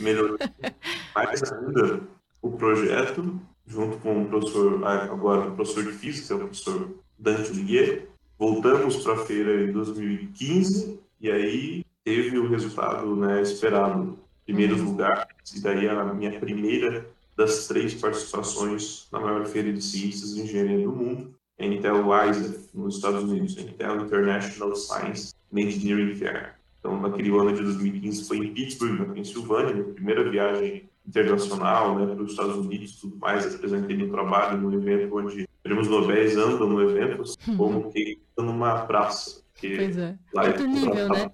Melhorou 0.00 0.36
mais 1.14 1.52
ainda 1.52 2.00
o 2.40 2.50
projeto, 2.50 3.40
junto 3.66 3.96
com 3.98 4.22
o 4.22 4.26
professor, 4.26 4.84
agora 4.84 5.48
o 5.48 5.54
professor 5.54 5.84
de 5.84 5.92
física, 5.92 6.34
o 6.34 6.38
professor 6.38 6.90
Dante 7.18 7.52
Liguet. 7.52 8.08
Voltamos 8.38 8.96
para 8.96 9.14
a 9.14 9.24
feira 9.24 9.64
em 9.64 9.72
2015 9.72 10.98
e 11.20 11.30
aí 11.30 11.84
teve 12.04 12.38
o 12.38 12.48
resultado 12.48 13.14
né, 13.16 13.40
esperado. 13.42 14.18
Primeiros 14.44 14.80
uhum. 14.80 14.86
lugares, 14.86 15.54
e 15.54 15.62
daí 15.62 15.88
a 15.88 16.04
minha 16.12 16.40
primeira 16.40 17.06
das 17.36 17.68
três 17.68 17.94
participações 17.94 19.06
na 19.12 19.20
maior 19.20 19.46
feira 19.46 19.72
de 19.72 19.80
ciências 19.80 20.36
e 20.36 20.42
engenharia 20.42 20.84
do 20.84 20.92
mundo, 20.92 21.32
a 21.58 21.64
Intel 21.64 22.04
ISA, 22.28 22.60
nos 22.74 22.96
Estados 22.96 23.22
Unidos, 23.22 23.56
a 23.56 23.62
Intel 23.62 24.00
International 24.00 24.74
Science 24.74 25.32
and 25.52 25.60
Engineering 25.60 26.14
Fair. 26.16 26.56
Então, 26.80 27.00
naquele 27.00 27.30
ano 27.30 27.52
de 27.52 27.62
2015, 27.62 28.24
foi 28.26 28.38
em 28.38 28.52
Pittsburgh, 28.52 28.98
na 28.98 29.14
Pensilvânia, 29.14 29.72
minha 29.72 29.94
primeira 29.94 30.28
viagem 30.28 30.90
internacional 31.06 31.98
né, 31.98 32.14
para 32.14 32.22
os 32.22 32.30
Estados 32.30 32.56
Unidos 32.56 32.96
tudo 33.00 33.16
mais. 33.16 33.54
Apresentei 33.54 33.96
meu 33.96 34.10
trabalho 34.10 34.58
no 34.58 34.74
evento 34.74 35.16
onde 35.16 35.48
prêmios 35.62 35.88
Nobel 35.88 36.40
andam 36.40 36.68
no 36.68 36.90
evento, 36.90 37.22
assim, 37.22 37.56
como 37.56 37.90
que 37.92 38.20
numa 38.36 38.86
praça. 38.86 39.42
Que 39.54 39.76
pois 39.76 39.96
é. 39.96 40.18
Lá 40.34 40.46
Outro 40.46 40.66
nível, 40.66 41.08
né? 41.08 41.30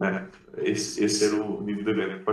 né? 0.00 0.28
Esse, 0.58 1.04
esse 1.04 1.24
era 1.24 1.36
o 1.36 1.62
nível 1.62 1.84
do 1.84 1.90
evento. 1.90 2.24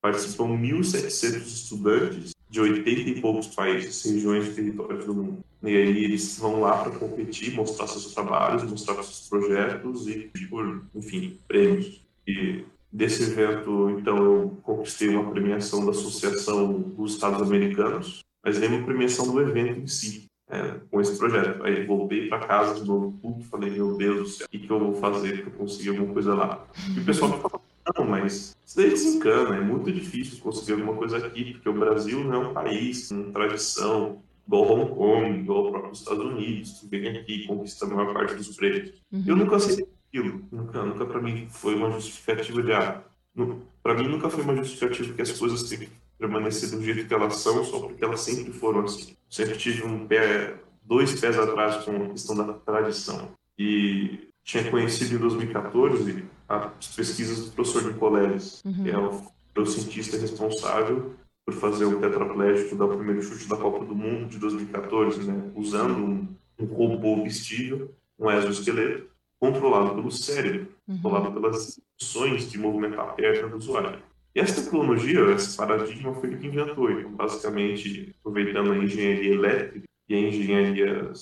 Participam 0.00 0.48
1.700 0.48 1.46
estudantes 1.46 2.36
de 2.48 2.60
80 2.60 2.88
e 3.10 3.20
poucos 3.20 3.48
países, 3.48 4.04
regiões 4.04 4.46
e 4.46 4.54
territórios 4.54 5.04
do 5.04 5.14
mundo. 5.14 5.44
E 5.62 5.68
aí 5.68 6.04
eles 6.04 6.38
vão 6.38 6.60
lá 6.60 6.78
para 6.78 6.92
competir, 6.92 7.54
mostrar 7.54 7.88
seus 7.88 8.14
trabalhos, 8.14 8.62
mostrar 8.62 8.94
seus 8.94 9.28
projetos 9.28 10.06
e, 10.06 10.30
por, 10.48 10.84
enfim, 10.94 11.40
prêmios. 11.48 12.06
E 12.26 12.64
desse 12.96 13.24
evento, 13.24 13.90
então, 13.90 14.16
eu 14.16 14.58
conquistei 14.62 15.08
uma 15.08 15.30
premiação 15.30 15.84
da 15.84 15.90
Associação 15.90 16.80
dos 16.80 17.12
Estados 17.12 17.42
Americanos, 17.42 18.24
mas 18.42 18.58
nem 18.58 18.70
uma 18.70 18.86
premiação 18.86 19.30
do 19.30 19.38
evento 19.42 19.80
em 19.80 19.86
si, 19.86 20.24
é, 20.48 20.80
com 20.90 20.98
esse 21.02 21.18
projeto. 21.18 21.62
Aí 21.62 21.84
voltei 21.84 22.26
para 22.26 22.46
casa 22.46 22.80
de 22.80 22.86
novo, 22.86 23.12
puto, 23.20 23.44
falei, 23.44 23.70
meu 23.70 23.98
Deus 23.98 24.18
do 24.18 24.26
céu, 24.28 24.46
o 24.46 24.50
que, 24.50 24.60
que 24.60 24.70
eu 24.70 24.78
vou 24.78 24.94
fazer 24.94 25.42
para 25.42 25.50
conseguir 25.50 25.90
alguma 25.90 26.14
coisa 26.14 26.34
lá? 26.34 26.66
E 26.96 27.00
o 27.00 27.04
pessoal 27.04 27.38
fala, 27.38 27.60
não, 27.98 28.06
mas 28.06 28.56
isso 28.64 28.76
daí 28.76 28.88
desencana, 28.88 29.56
é 29.56 29.60
muito 29.60 29.92
difícil 29.92 30.38
conseguir 30.42 30.72
alguma 30.72 30.94
coisa 30.94 31.18
aqui, 31.18 31.52
porque 31.52 31.68
o 31.68 31.78
Brasil 31.78 32.24
não 32.24 32.32
é 32.32 32.48
um 32.48 32.54
país 32.54 33.10
com 33.10 33.30
tradição, 33.30 34.22
igual 34.46 34.72
Hong 34.72 34.94
Kong, 34.94 35.38
igual 35.40 35.66
o 35.66 35.70
próprio 35.70 35.92
Estados 35.92 36.24
Unidos, 36.24 36.80
que 36.80 36.86
vem 36.86 37.08
aqui 37.08 37.42
e 37.42 37.46
conquista 37.46 37.84
a 37.84 37.88
maior 37.88 38.14
parte 38.14 38.36
dos 38.36 38.56
prêmios. 38.56 38.94
Uhum. 39.12 39.24
Eu 39.26 39.36
nunca 39.36 39.56
aceitei 39.56 39.95
aquilo, 40.16 40.44
nunca, 40.50 40.82
nunca 40.82 41.04
para 41.04 41.20
mim 41.20 41.46
foi 41.50 41.74
uma 41.74 41.90
justificativa 41.90 42.62
de, 42.62 42.72
ah, 42.72 43.02
para 43.82 43.94
mim 43.94 44.08
nunca 44.08 44.30
foi 44.30 44.42
uma 44.42 44.56
justificativa 44.56 45.12
que 45.12 45.22
as 45.22 45.32
coisas 45.32 45.68
têm 45.68 45.80
que 45.80 45.90
permanecer 46.18 46.70
do 46.70 46.82
jeito 46.82 47.06
que 47.06 47.14
elas 47.14 47.36
são, 47.36 47.62
só 47.64 47.80
porque 47.80 48.04
elas 48.04 48.20
sempre 48.20 48.52
foram 48.52 48.80
assim. 48.84 49.14
Sempre 49.28 49.58
tive 49.58 49.84
um 49.84 50.06
pé, 50.06 50.54
dois 50.82 51.20
pés 51.20 51.38
atrás 51.38 51.84
com 51.84 52.04
a 52.04 52.08
questão 52.08 52.36
da 52.36 52.52
tradição. 52.54 53.28
E 53.58 54.28
tinha 54.42 54.70
conhecido 54.70 55.16
em 55.16 55.18
2014 55.18 56.24
as 56.48 56.86
pesquisas 56.94 57.46
do 57.46 57.52
professor 57.52 57.84
Nicoleles, 57.84 58.62
uhum. 58.64 58.84
que 58.84 58.90
é 58.90 58.98
o, 58.98 59.66
cientista 59.66 60.18
responsável 60.18 61.14
por 61.44 61.54
fazer 61.54 61.86
o 61.86 61.98
tetraplégico 61.98 62.76
dar 62.76 62.84
o 62.84 62.96
primeiro 62.96 63.22
chute 63.22 63.48
da 63.48 63.56
Copa 63.56 63.84
do 63.84 63.94
Mundo 63.94 64.28
de 64.28 64.38
2014, 64.38 65.24
né, 65.24 65.50
usando 65.54 65.96
um, 65.96 66.28
um 66.58 66.64
robô 66.66 67.22
vestível, 67.22 67.90
um 68.18 68.30
exoesqueleto, 68.30 69.08
controlado 69.38 69.94
pelo 69.94 70.10
cérebro, 70.10 70.68
uhum. 70.88 70.96
controlado 70.96 71.32
pelas 71.32 71.80
funções 71.98 72.50
de 72.50 72.58
movimentar 72.58 73.08
a 73.08 73.12
perna 73.12 73.48
do 73.48 73.56
usuário. 73.56 74.02
E 74.34 74.40
essa 74.40 74.62
tecnologia, 74.62 75.32
esse 75.32 75.56
paradigma 75.56 76.14
foi 76.14 76.28
ele 76.28 76.38
que 76.38 76.46
inventou. 76.46 76.90
Então, 76.90 77.10
basicamente, 77.12 78.14
aproveitando 78.20 78.72
a 78.72 78.76
engenharia 78.76 79.32
elétrica 79.32 79.86
e 80.08 80.14
a 80.14 80.18
engenharia 80.18 81.12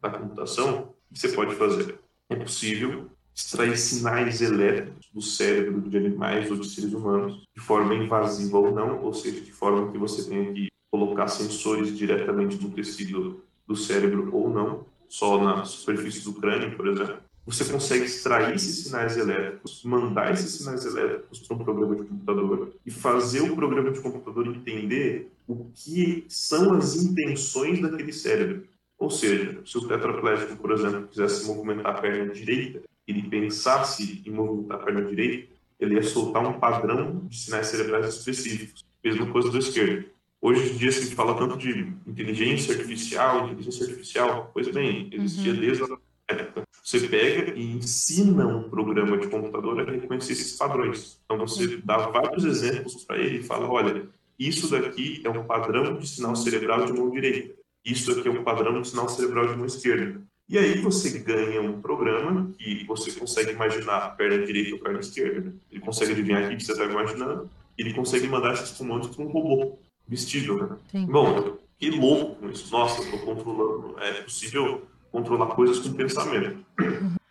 da 0.00 0.10
computação, 0.10 0.94
o 1.10 1.14
que 1.14 1.20
você 1.20 1.28
pode 1.28 1.54
fazer? 1.56 1.98
É 2.30 2.36
possível 2.36 3.10
extrair 3.34 3.76
sinais 3.76 4.40
elétricos 4.40 5.08
do 5.12 5.20
cérebro 5.20 5.80
de 5.80 5.96
animais 5.96 6.50
ou 6.50 6.56
de 6.56 6.68
seres 6.68 6.92
humanos, 6.92 7.42
de 7.54 7.62
forma 7.62 7.94
invasiva 7.94 8.58
ou 8.58 8.72
não, 8.72 9.02
ou 9.02 9.12
seja, 9.12 9.40
de 9.40 9.52
forma 9.52 9.90
que 9.90 9.98
você 9.98 10.28
tenha 10.28 10.52
que 10.52 10.68
colocar 10.90 11.28
sensores 11.28 11.96
diretamente 11.96 12.62
no 12.62 12.70
tecido 12.70 13.42
do 13.66 13.74
cérebro 13.74 14.30
ou 14.32 14.48
não, 14.50 14.86
só 15.08 15.42
na 15.42 15.64
superfície 15.64 16.24
do 16.24 16.34
crânio, 16.34 16.76
por 16.76 16.86
exemplo. 16.86 17.18
Você 17.44 17.64
consegue 17.64 18.04
extrair 18.04 18.54
esses 18.54 18.84
sinais 18.84 19.16
elétricos, 19.16 19.82
mandar 19.84 20.32
esses 20.32 20.52
sinais 20.52 20.84
elétricos 20.84 21.40
para 21.40 21.56
um 21.56 21.64
programa 21.64 21.96
de 21.96 22.04
computador 22.04 22.72
e 22.86 22.90
fazer 22.90 23.40
o 23.40 23.56
programa 23.56 23.90
de 23.90 24.00
computador 24.00 24.46
entender 24.46 25.32
o 25.48 25.66
que 25.74 26.24
são 26.28 26.74
as 26.74 26.94
intenções 26.96 27.80
daquele 27.80 28.12
cérebro. 28.12 28.66
Ou 28.96 29.10
seja, 29.10 29.60
se 29.66 29.76
o 29.76 29.88
tetraplégico, 29.88 30.56
por 30.56 30.70
exemplo, 30.70 31.08
quisesse 31.08 31.44
movimentar 31.46 31.96
a 31.96 32.00
perna 32.00 32.32
direita, 32.32 32.80
ele 33.08 33.28
pensasse 33.28 34.22
em 34.24 34.30
movimentar 34.30 34.80
a 34.80 34.84
perna 34.84 35.04
direita, 35.04 35.52
ele 35.80 35.96
ia 35.96 36.02
soltar 36.04 36.46
um 36.46 36.60
padrão 36.60 37.26
de 37.28 37.36
sinais 37.36 37.66
cerebrais 37.66 38.06
específicos. 38.14 38.84
Mesma 39.02 39.26
coisa 39.26 39.50
do 39.50 39.58
esquerdo. 39.58 40.04
Hoje 40.40 40.72
em 40.72 40.76
dia 40.76 40.92
se 40.92 41.12
fala 41.14 41.36
tanto 41.36 41.56
de 41.56 41.92
inteligência 42.06 42.74
artificial, 42.74 43.46
inteligência 43.46 43.86
artificial, 43.86 44.50
pois 44.54 44.68
bem, 44.68 45.08
existia 45.12 45.52
uhum. 45.52 45.60
desde 45.60 45.82
a. 45.82 46.11
Você 46.92 47.08
pega 47.08 47.58
e 47.58 47.72
ensina 47.72 48.46
um 48.46 48.68
programa 48.68 49.16
de 49.16 49.26
computador 49.26 49.80
a 49.80 49.90
reconhecer 49.90 50.32
esses 50.32 50.58
padrões. 50.58 51.18
Então 51.24 51.38
você 51.38 51.78
dá 51.78 51.96
vários 51.96 52.44
exemplos 52.44 53.02
para 53.06 53.16
ele 53.16 53.38
e 53.38 53.42
fala, 53.42 53.66
olha, 53.66 54.06
isso 54.38 54.70
daqui 54.70 55.22
é 55.24 55.30
um 55.30 55.42
padrão 55.44 55.96
de 55.96 56.06
sinal 56.06 56.36
cerebral 56.36 56.84
de 56.84 56.92
mão 56.92 57.10
direita. 57.10 57.54
Isso 57.82 58.12
aqui 58.12 58.28
é 58.28 58.30
um 58.30 58.44
padrão 58.44 58.78
de 58.82 58.88
sinal 58.88 59.08
cerebral 59.08 59.46
de 59.46 59.56
mão 59.56 59.64
esquerda. 59.64 60.20
E 60.46 60.58
aí 60.58 60.82
você 60.82 61.18
ganha 61.20 61.62
um 61.62 61.80
programa 61.80 62.52
que 62.58 62.84
você 62.84 63.10
consegue 63.12 63.52
imaginar 63.52 63.96
a 63.96 64.10
perna 64.10 64.44
direita 64.44 64.74
ou 64.74 64.80
a 64.82 64.84
perna 64.84 65.00
esquerda. 65.00 65.54
Ele 65.70 65.80
consegue 65.80 66.12
adivinhar 66.12 66.44
aqui 66.44 66.56
que 66.56 66.64
você 66.64 66.72
está 66.72 66.84
imaginando. 66.84 67.48
Ele 67.78 67.94
consegue 67.94 68.28
mandar 68.28 68.52
esses 68.52 68.76
comandos 68.76 69.16
para 69.16 69.24
um 69.24 69.28
robô 69.28 69.78
vestível, 70.06 70.58
né? 70.58 71.06
Bom, 71.08 71.56
que 71.78 71.88
louco 71.88 72.34
com 72.34 72.50
isso. 72.50 72.70
Nossa, 72.70 73.00
estou 73.00 73.18
controlando. 73.20 73.98
É 73.98 74.20
possível 74.20 74.82
controlar 75.12 75.46
coisas 75.54 75.78
com 75.78 75.92
pensamento. 75.92 76.64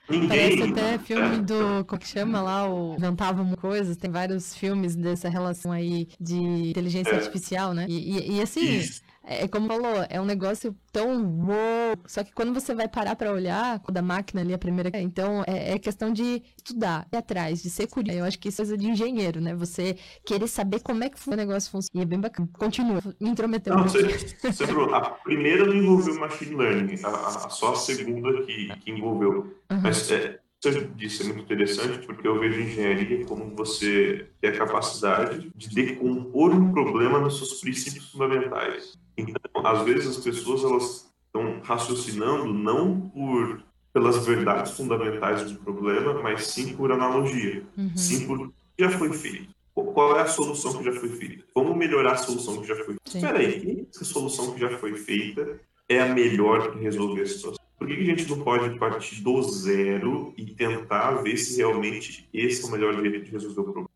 Ninguém. 0.10 0.28
Parece 0.28 0.64
até 0.64 0.98
filme 1.00 1.36
é. 1.36 1.40
do. 1.40 1.86
Como 1.86 2.00
que 2.00 2.08
chama 2.08 2.42
lá? 2.42 2.70
O 2.70 2.96
Inventavam 2.96 3.56
Coisas. 3.56 3.98
Tem 3.98 4.12
vários 4.12 4.56
filmes 4.56 4.96
dessa 4.96 5.30
relação 5.30 5.72
aí 5.72 6.08
de 6.20 6.36
inteligência 6.36 7.12
é. 7.12 7.16
artificial, 7.16 7.74
né? 7.74 7.86
E, 7.90 8.18
e, 8.18 8.38
e 8.38 8.42
assim. 8.42 8.78
Isso. 8.78 9.02
É, 9.24 9.44
é 9.44 9.48
como 9.48 9.68
falou, 9.68 10.06
é 10.10 10.20
um 10.20 10.26
negócio 10.26 10.76
tão 10.92 11.24
bom. 11.24 11.94
Só 12.08 12.24
que 12.24 12.34
quando 12.34 12.54
você 12.54 12.74
vai 12.74 12.88
parar 12.88 13.16
para 13.16 13.32
olhar 13.32 13.80
da 13.92 14.02
máquina 14.02 14.42
ali, 14.42 14.54
a 14.54 14.58
primeira. 14.58 14.90
Então, 15.00 15.44
é, 15.46 15.74
é, 15.74 15.80
questão 15.80 16.12
de 16.12 16.42
estudar, 16.58 17.08
ir 17.12 17.18
atrás, 17.18 17.62
de 17.62 17.70
ser 17.70 17.88
curioso. 17.88 18.20
Eu 18.20 18.26
acho 18.26 18.40
que 18.40 18.50
isso 18.50 18.62
é 18.62 18.72
coisa 18.72 18.78
de 18.78 18.88
engenheiro, 18.88 19.42
né? 19.42 19.54
Você 19.56 19.98
querer 20.26 20.48
saber 20.48 20.80
como 20.80 21.04
é 21.04 21.10
que 21.10 21.18
o 21.30 21.36
negócio 21.36 21.70
funciona. 21.70 22.02
E 22.02 22.04
é 22.04 22.06
bem 22.06 22.20
bacana. 22.20 22.48
Continua, 22.54 23.02
me 23.20 23.30
intrometeu. 23.30 23.76
Não, 23.76 23.84
você, 23.84 24.04
você 24.42 24.68
falou, 24.68 24.94
a 24.94 25.02
primeira 25.02 25.66
não 25.66 25.76
envolveu 25.76 26.20
machine 26.20 26.56
learning, 26.56 27.00
a, 27.04 27.10
a, 27.10 27.50
só 27.50 27.74
a 27.74 27.76
segunda 27.76 28.44
que, 28.44 28.68
que 28.78 28.92
envolveu. 28.92 29.56
Uhum. 29.70 29.82
Mas 29.82 30.10
é, 30.12 30.40
você 30.62 30.88
disse 30.96 31.24
é 31.24 31.26
muito 31.26 31.42
interessante 31.42 32.06
porque 32.06 32.28
eu 32.28 32.40
vejo 32.40 32.62
engenharia 32.62 33.26
como 33.26 33.56
você 33.56 34.28
ter 34.40 34.50
a 34.50 34.58
capacidade 34.58 35.52
de 35.56 35.70
decompor 35.70 36.54
um 36.54 36.72
problema 36.72 37.20
nos 37.20 37.38
seus 37.38 37.60
princípios 37.60 38.12
fundamentais. 38.12 39.00
Então, 39.18 39.66
às 39.66 39.84
vezes 39.84 40.18
as 40.18 40.24
pessoas 40.24 40.64
elas 40.64 41.12
estão 41.26 41.62
raciocinando 41.62 42.54
não 42.54 43.10
por 43.10 43.64
pelas 43.92 44.26
verdades 44.26 44.72
fundamentais 44.74 45.52
do 45.52 45.60
problema, 45.60 46.22
mas 46.22 46.48
sim 46.48 46.76
por 46.76 46.92
analogia, 46.92 47.64
uhum. 47.78 47.92
sim 47.98 48.26
por 48.26 48.48
que 48.78 48.84
já 48.84 48.90
foi 48.92 49.12
feito. 49.12 49.50
Qual 49.74 50.18
é 50.18 50.22
a 50.22 50.28
solução 50.28 50.78
que 50.78 50.84
já 50.84 50.94
foi 50.94 51.10
feita? 51.10 51.44
Vamos 51.56 51.76
melhorar 51.76 52.14
a 52.14 52.18
solução 52.18 52.62
que 52.62 52.68
já 52.68 52.76
foi 52.76 52.86
feita. 52.86 53.02
Espera 53.06 53.40
aí, 53.40 53.88
essa 53.90 54.06
solução 54.06 54.54
que 54.54 54.60
já 54.62 54.78
foi 54.78 54.96
feita 54.96 55.60
é 55.90 56.00
a 56.00 56.14
melhor 56.14 56.72
para 56.72 56.80
resolver 56.80 57.22
a 57.22 57.26
situação? 57.26 57.62
Por 57.82 57.88
que 57.88 57.94
a 57.94 58.04
gente 58.04 58.30
não 58.30 58.42
pode 58.42 58.78
partir 58.78 59.24
do 59.24 59.42
zero 59.42 60.36
e 60.38 60.46
tentar 60.46 61.14
ver 61.24 61.36
se 61.36 61.58
realmente 61.58 62.30
esse 62.32 62.64
é 62.64 62.68
o 62.68 62.72
melhor 62.72 62.94
jeito 62.94 63.26
de 63.26 63.32
resolver 63.32 63.60
o 63.60 63.64
problema? 63.64 63.90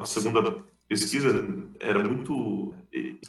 A 0.00 0.06
segunda 0.06 0.64
pesquisa 0.88 1.44
era 1.78 2.02
muito 2.02 2.72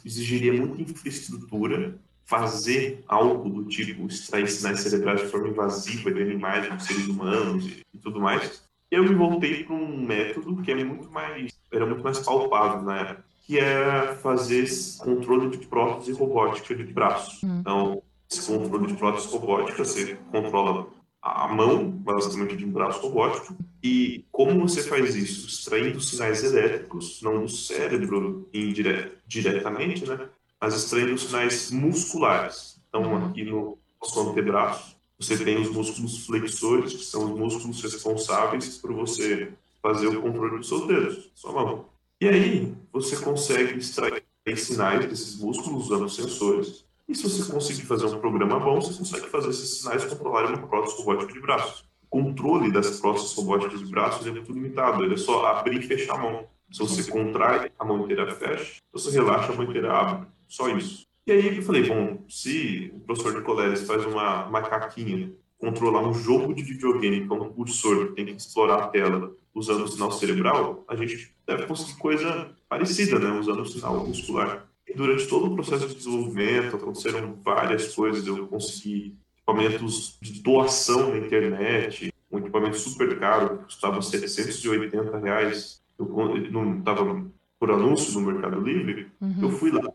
exigiria 0.02 0.54
muita 0.54 0.80
infraestrutura 0.80 2.00
fazer 2.24 3.04
algo 3.06 3.50
do 3.50 3.64
tipo 3.66 4.06
extrair 4.06 4.48
sinais 4.48 4.80
cerebrais 4.80 5.20
de 5.20 5.26
forma 5.26 5.48
invasiva 5.48 6.10
de 6.10 6.22
animais, 6.22 6.74
de 6.74 6.82
seres 6.82 7.06
humanos 7.06 7.66
e, 7.66 7.84
e 7.92 7.98
tudo 7.98 8.18
mais. 8.18 8.62
Eu 8.90 9.02
me 9.02 9.14
voltei 9.14 9.62
para 9.62 9.74
um 9.74 10.06
método 10.06 10.62
que 10.62 10.72
é 10.72 10.84
muito 10.84 11.10
mais 11.10 11.52
era 11.70 11.84
muito 11.84 12.02
mais 12.02 12.18
palpável 12.20 12.80
na 12.80 12.96
época, 13.00 13.24
que 13.46 13.58
é 13.58 14.14
fazer 14.22 14.66
controle 15.00 15.54
de 15.54 15.66
prótese 15.66 16.12
robótica 16.12 16.74
de 16.74 16.84
braços. 16.84 17.42
Hum. 17.44 17.58
Então 17.60 18.02
esse 18.30 18.46
controle 18.46 18.86
de 18.86 18.94
prótese 18.94 19.28
robótica, 19.28 19.84
você 19.84 20.18
controla 20.30 20.88
a 21.22 21.48
mão, 21.48 21.90
basicamente 21.90 22.56
de 22.56 22.64
um 22.64 22.70
braço 22.70 23.00
robótico. 23.00 23.56
E 23.82 24.24
como 24.30 24.60
você 24.60 24.82
faz 24.82 25.14
isso? 25.16 25.46
Extraindo 25.46 26.00
sinais 26.00 26.44
elétricos, 26.44 27.20
não 27.22 27.42
do 27.42 27.48
cérebro 27.48 28.48
indire 28.52 29.12
diretamente, 29.26 30.06
né? 30.06 30.28
mas 30.60 30.74
extraindo 30.74 31.16
sinais 31.18 31.70
musculares. 31.70 32.80
Então, 32.88 33.16
aqui 33.26 33.44
no 33.44 33.78
nosso 34.00 34.20
antebraço, 34.20 34.96
você 35.18 35.42
tem 35.42 35.60
os 35.60 35.70
músculos 35.70 36.26
flexores, 36.26 36.92
que 36.92 37.04
são 37.04 37.32
os 37.32 37.38
músculos 37.38 37.82
responsáveis 37.82 38.78
por 38.78 38.92
você 38.92 39.52
fazer 39.82 40.08
o 40.08 40.20
controle 40.20 40.58
dos 40.58 40.68
seus 40.68 40.86
dedos, 40.86 41.30
sua 41.34 41.52
mão. 41.52 41.86
E 42.20 42.28
aí, 42.28 42.74
você 42.92 43.16
consegue 43.16 43.78
extrair 43.78 44.22
sinais 44.56 45.06
desses 45.06 45.36
músculos 45.36 45.86
usando 45.86 46.08
sensores 46.08 46.87
e 47.08 47.14
se 47.14 47.22
você 47.22 47.50
conseguir 47.50 47.86
fazer 47.86 48.04
um 48.06 48.20
programa 48.20 48.60
bom, 48.60 48.80
você 48.80 48.96
consegue 48.98 49.28
fazer 49.28 49.48
esses 49.48 49.80
sinais 49.80 50.04
controlarem 50.04 50.54
uma 50.54 50.66
prótese 50.66 50.98
robótica 50.98 51.32
de 51.32 51.40
braço. 51.40 51.84
O 52.02 52.22
controle 52.22 52.70
dessas 52.70 53.00
próteses 53.00 53.32
robóticas 53.32 53.80
de 53.80 53.86
braços 53.86 54.26
é 54.26 54.30
muito 54.30 54.52
limitado, 54.52 55.02
ele 55.02 55.14
é 55.14 55.16
só 55.16 55.46
abrir 55.46 55.78
e 55.78 55.86
fechar 55.86 56.16
a 56.16 56.18
mão. 56.18 56.46
Se 56.70 56.80
você 56.80 57.10
contrai, 57.10 57.72
a 57.78 57.84
mão 57.84 58.04
inteira 58.04 58.30
fecha, 58.34 58.74
se 58.74 58.82
você 58.92 59.10
relaxa, 59.10 59.52
a 59.52 59.56
mão 59.56 59.64
inteira 59.64 59.90
abre. 59.90 60.28
Só 60.46 60.68
isso. 60.68 61.06
E 61.26 61.32
aí 61.32 61.56
eu 61.56 61.62
falei, 61.62 61.86
bom, 61.86 62.24
se 62.28 62.92
o 62.94 63.00
professor 63.00 63.34
Nicoleles 63.34 63.86
faz 63.86 64.04
uma 64.04 64.46
macaquinha 64.50 65.32
controlar 65.58 66.06
um 66.06 66.14
jogo 66.14 66.54
de 66.54 66.62
videogame 66.62 67.26
com 67.26 67.36
um 67.36 67.52
cursor 67.52 68.08
que 68.08 68.12
tem 68.14 68.26
que 68.26 68.32
explorar 68.32 68.84
a 68.84 68.88
tela 68.88 69.34
usando 69.54 69.84
o 69.84 69.88
sinal 69.88 70.12
cerebral, 70.12 70.84
a 70.86 70.94
gente 70.94 71.34
deve 71.46 71.66
conseguir 71.66 71.98
coisa 71.98 72.54
parecida, 72.68 73.18
né? 73.18 73.30
Usando 73.38 73.60
o 73.60 73.66
sinal 73.66 74.06
muscular 74.06 74.67
durante 74.98 75.28
todo 75.28 75.46
o 75.46 75.54
processo 75.54 75.86
de 75.86 75.94
desenvolvimento 75.94 76.76
aconteceram 76.76 77.38
várias 77.42 77.94
coisas. 77.94 78.26
Eu 78.26 78.48
consegui 78.48 79.16
equipamentos 79.36 80.18
de 80.20 80.42
doação 80.42 81.12
na 81.12 81.18
internet, 81.18 82.12
um 82.30 82.38
equipamento 82.38 82.76
super 82.76 83.18
caro 83.18 83.58
que 83.58 83.64
custava 83.64 84.02
780 84.02 85.18
reais. 85.18 85.80
Eu 85.98 86.06
não 86.50 86.78
estava 86.78 87.24
por 87.58 87.70
anúncio 87.70 88.20
no 88.20 88.32
Mercado 88.32 88.60
Livre. 88.60 89.10
Uhum. 89.20 89.36
Eu 89.42 89.50
fui 89.50 89.70
lá, 89.70 89.88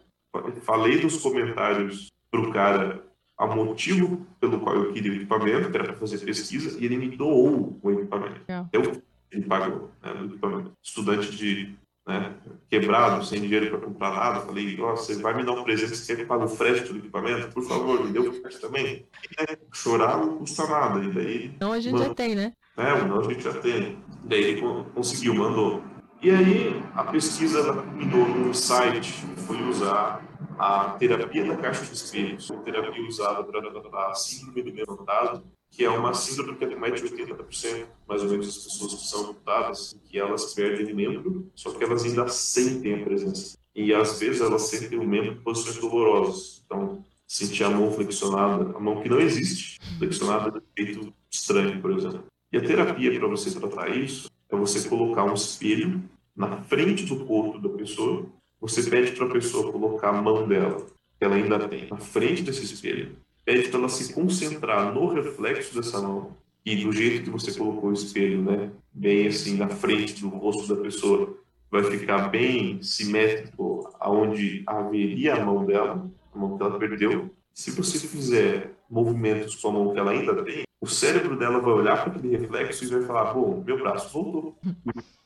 falei 0.61 1.01
nos 1.03 1.17
comentários 1.17 2.11
para 2.31 2.41
o 2.41 2.51
cara 2.51 3.03
a 3.37 3.45
motivo 3.47 4.25
pelo 4.39 4.59
qual 4.61 4.75
eu 4.75 4.93
queria 4.93 5.11
o 5.11 5.15
equipamento, 5.15 5.69
que 5.69 5.77
era 5.77 5.85
para 5.85 5.97
fazer 5.97 6.19
pesquisa, 6.19 6.79
e 6.79 6.85
ele 6.85 6.97
me 6.97 7.09
doou 7.09 7.77
o 7.81 7.91
equipamento. 7.91 8.41
Eu, 8.71 9.01
ele 9.31 9.43
pagou 9.43 9.91
né, 10.01 10.13
o 10.13 10.25
equipamento. 10.25 10.71
Estudante 10.81 11.35
de 11.35 11.75
né, 12.07 12.35
quebrado, 12.69 13.25
sem 13.25 13.41
dinheiro 13.41 13.69
para 13.69 13.87
comprar 13.87 14.11
nada. 14.13 14.41
Falei, 14.41 14.79
ó, 14.81 14.95
você 14.95 15.15
vai 15.21 15.33
me 15.33 15.43
dar 15.43 15.53
um 15.53 15.63
presente, 15.63 15.95
você 15.95 16.15
quer 16.15 16.21
que 16.21 16.27
pague 16.27 16.43
o 16.43 16.47
frete 16.47 16.91
do 16.91 16.99
equipamento? 16.99 17.53
Por 17.53 17.63
favor, 17.63 18.03
me 18.03 18.11
dê 18.11 18.19
o 18.19 18.33
frete 18.33 18.59
também. 18.59 19.05
E, 19.23 19.41
né, 19.41 19.57
chorar 19.73 20.17
não 20.17 20.37
custa 20.37 20.67
nada. 20.67 21.03
E 21.03 21.11
daí, 21.11 21.57
não, 21.59 21.71
a 21.71 21.79
gente 21.79 21.93
mano, 21.93 22.05
já 22.05 22.13
tem, 22.13 22.35
né? 22.35 22.53
É, 22.77 23.03
não, 23.05 23.19
a 23.19 23.23
gente 23.23 23.43
já 23.43 23.53
tem. 23.53 23.97
Daí 24.23 24.43
ele 24.43 24.61
conseguiu, 24.93 25.35
mandou. 25.35 25.83
E 26.21 26.31
aí 26.31 26.83
a 26.95 27.03
pesquisa 27.03 27.73
culminou 27.73 28.27
num 28.27 28.53
site 28.53 29.25
que 29.35 29.41
foi 29.41 29.61
usar 29.63 30.21
a 30.57 30.91
terapia 30.91 31.45
da 31.45 31.57
caixa 31.57 31.85
de 31.85 31.93
espelhos, 31.93 32.47
terapia 32.63 33.05
usada 33.05 33.43
para 33.43 34.09
a 34.09 34.15
síndrome 34.15 34.63
do 34.63 34.73
meu 34.73 34.85
fantasma, 34.85 35.43
que 35.73 35.83
é 35.83 35.89
uma 35.89 36.13
síndrome 36.13 36.55
que 36.55 36.67
de 36.67 36.75
80%, 36.75 37.85
mais 38.07 38.21
ou 38.21 38.29
menos, 38.29 38.45
das 38.45 38.63
pessoas 38.63 38.93
que 38.93 39.07
são 39.07 39.21
amputadas, 39.21 39.97
que 40.05 40.19
elas 40.19 40.53
perdem 40.53 40.93
membro, 40.93 41.51
só 41.55 41.71
que 41.71 41.83
elas 41.83 42.03
ainda 42.03 42.27
sentem 42.27 43.01
a 43.01 43.03
presença. 43.03 43.57
E 43.75 43.91
às 43.91 44.19
vezes 44.19 44.39
elas 44.39 44.61
sentem 44.61 44.99
o 44.99 45.03
membro 45.03 45.31
em 45.31 45.41
posições 45.41 45.77
dolorosas. 45.77 46.61
Então, 46.63 47.03
sentir 47.27 47.63
a 47.63 47.71
mão 47.71 47.91
flexionada, 47.91 48.77
a 48.77 48.79
mão 48.79 49.01
que 49.01 49.09
não 49.09 49.19
existe, 49.19 49.79
flexionada 49.97 50.51
de 50.51 50.85
jeito 50.85 51.11
estranho, 51.31 51.81
por 51.81 51.91
exemplo. 51.91 52.23
E 52.51 52.57
a 52.57 52.61
terapia 52.61 53.19
para 53.19 53.27
você 53.27 53.49
tratar 53.59 53.89
isso 53.89 54.29
é 54.51 54.55
você 54.55 54.87
colocar 54.87 55.23
um 55.23 55.33
espelho 55.33 56.03
na 56.35 56.61
frente 56.61 57.03
do 57.05 57.25
corpo 57.25 57.57
da 57.57 57.69
pessoa. 57.69 58.27
Você 58.61 58.87
pede 58.87 59.13
para 59.13 59.25
a 59.25 59.31
pessoa 59.31 59.71
colocar 59.71 60.09
a 60.09 60.21
mão 60.21 60.47
dela, 60.47 60.85
que 61.17 61.25
ela 61.25 61.33
ainda 61.33 61.67
tem, 61.67 61.87
na 61.89 61.97
frente 61.97 62.43
desse 62.43 62.63
espelho 62.63 63.17
pede 63.45 63.69
para 63.69 63.79
ela 63.79 63.89
se 63.89 64.13
concentrar 64.13 64.93
no 64.93 65.07
reflexo 65.13 65.75
dessa 65.75 66.01
mão 66.01 66.35
e 66.65 66.77
do 66.77 66.91
jeito 66.91 67.23
que 67.23 67.29
você 67.29 67.53
colocou 67.57 67.89
o 67.89 67.93
espelho, 67.93 68.41
né, 68.41 68.71
bem 68.93 69.27
assim 69.27 69.57
na 69.57 69.67
frente 69.67 70.21
do 70.21 70.29
rosto 70.29 70.73
da 70.73 70.81
pessoa, 70.81 71.37
vai 71.69 71.83
ficar 71.83 72.29
bem 72.29 72.81
simétrico 72.81 73.91
aonde 73.99 74.63
haveria 74.65 75.35
a 75.35 75.45
mão 75.45 75.65
dela, 75.65 76.09
a 76.33 76.37
mão 76.37 76.57
que 76.57 76.63
ela 76.63 76.79
perdeu. 76.79 77.29
Se 77.53 77.71
você 77.71 78.07
fizer 78.07 78.75
movimentos 78.89 79.55
com 79.55 79.69
a 79.69 79.71
mão 79.71 79.93
que 79.93 79.99
ela 79.99 80.11
ainda 80.11 80.43
tem, 80.43 80.63
o 80.79 80.87
cérebro 80.87 81.37
dela 81.37 81.59
vai 81.59 81.73
olhar 81.73 82.03
para 82.03 82.13
aquele 82.13 82.37
reflexo 82.37 82.83
e 82.83 82.87
vai 82.87 83.01
falar: 83.03 83.33
bom, 83.33 83.63
meu 83.65 83.77
braço 83.79 84.11
voltou. 84.13 84.57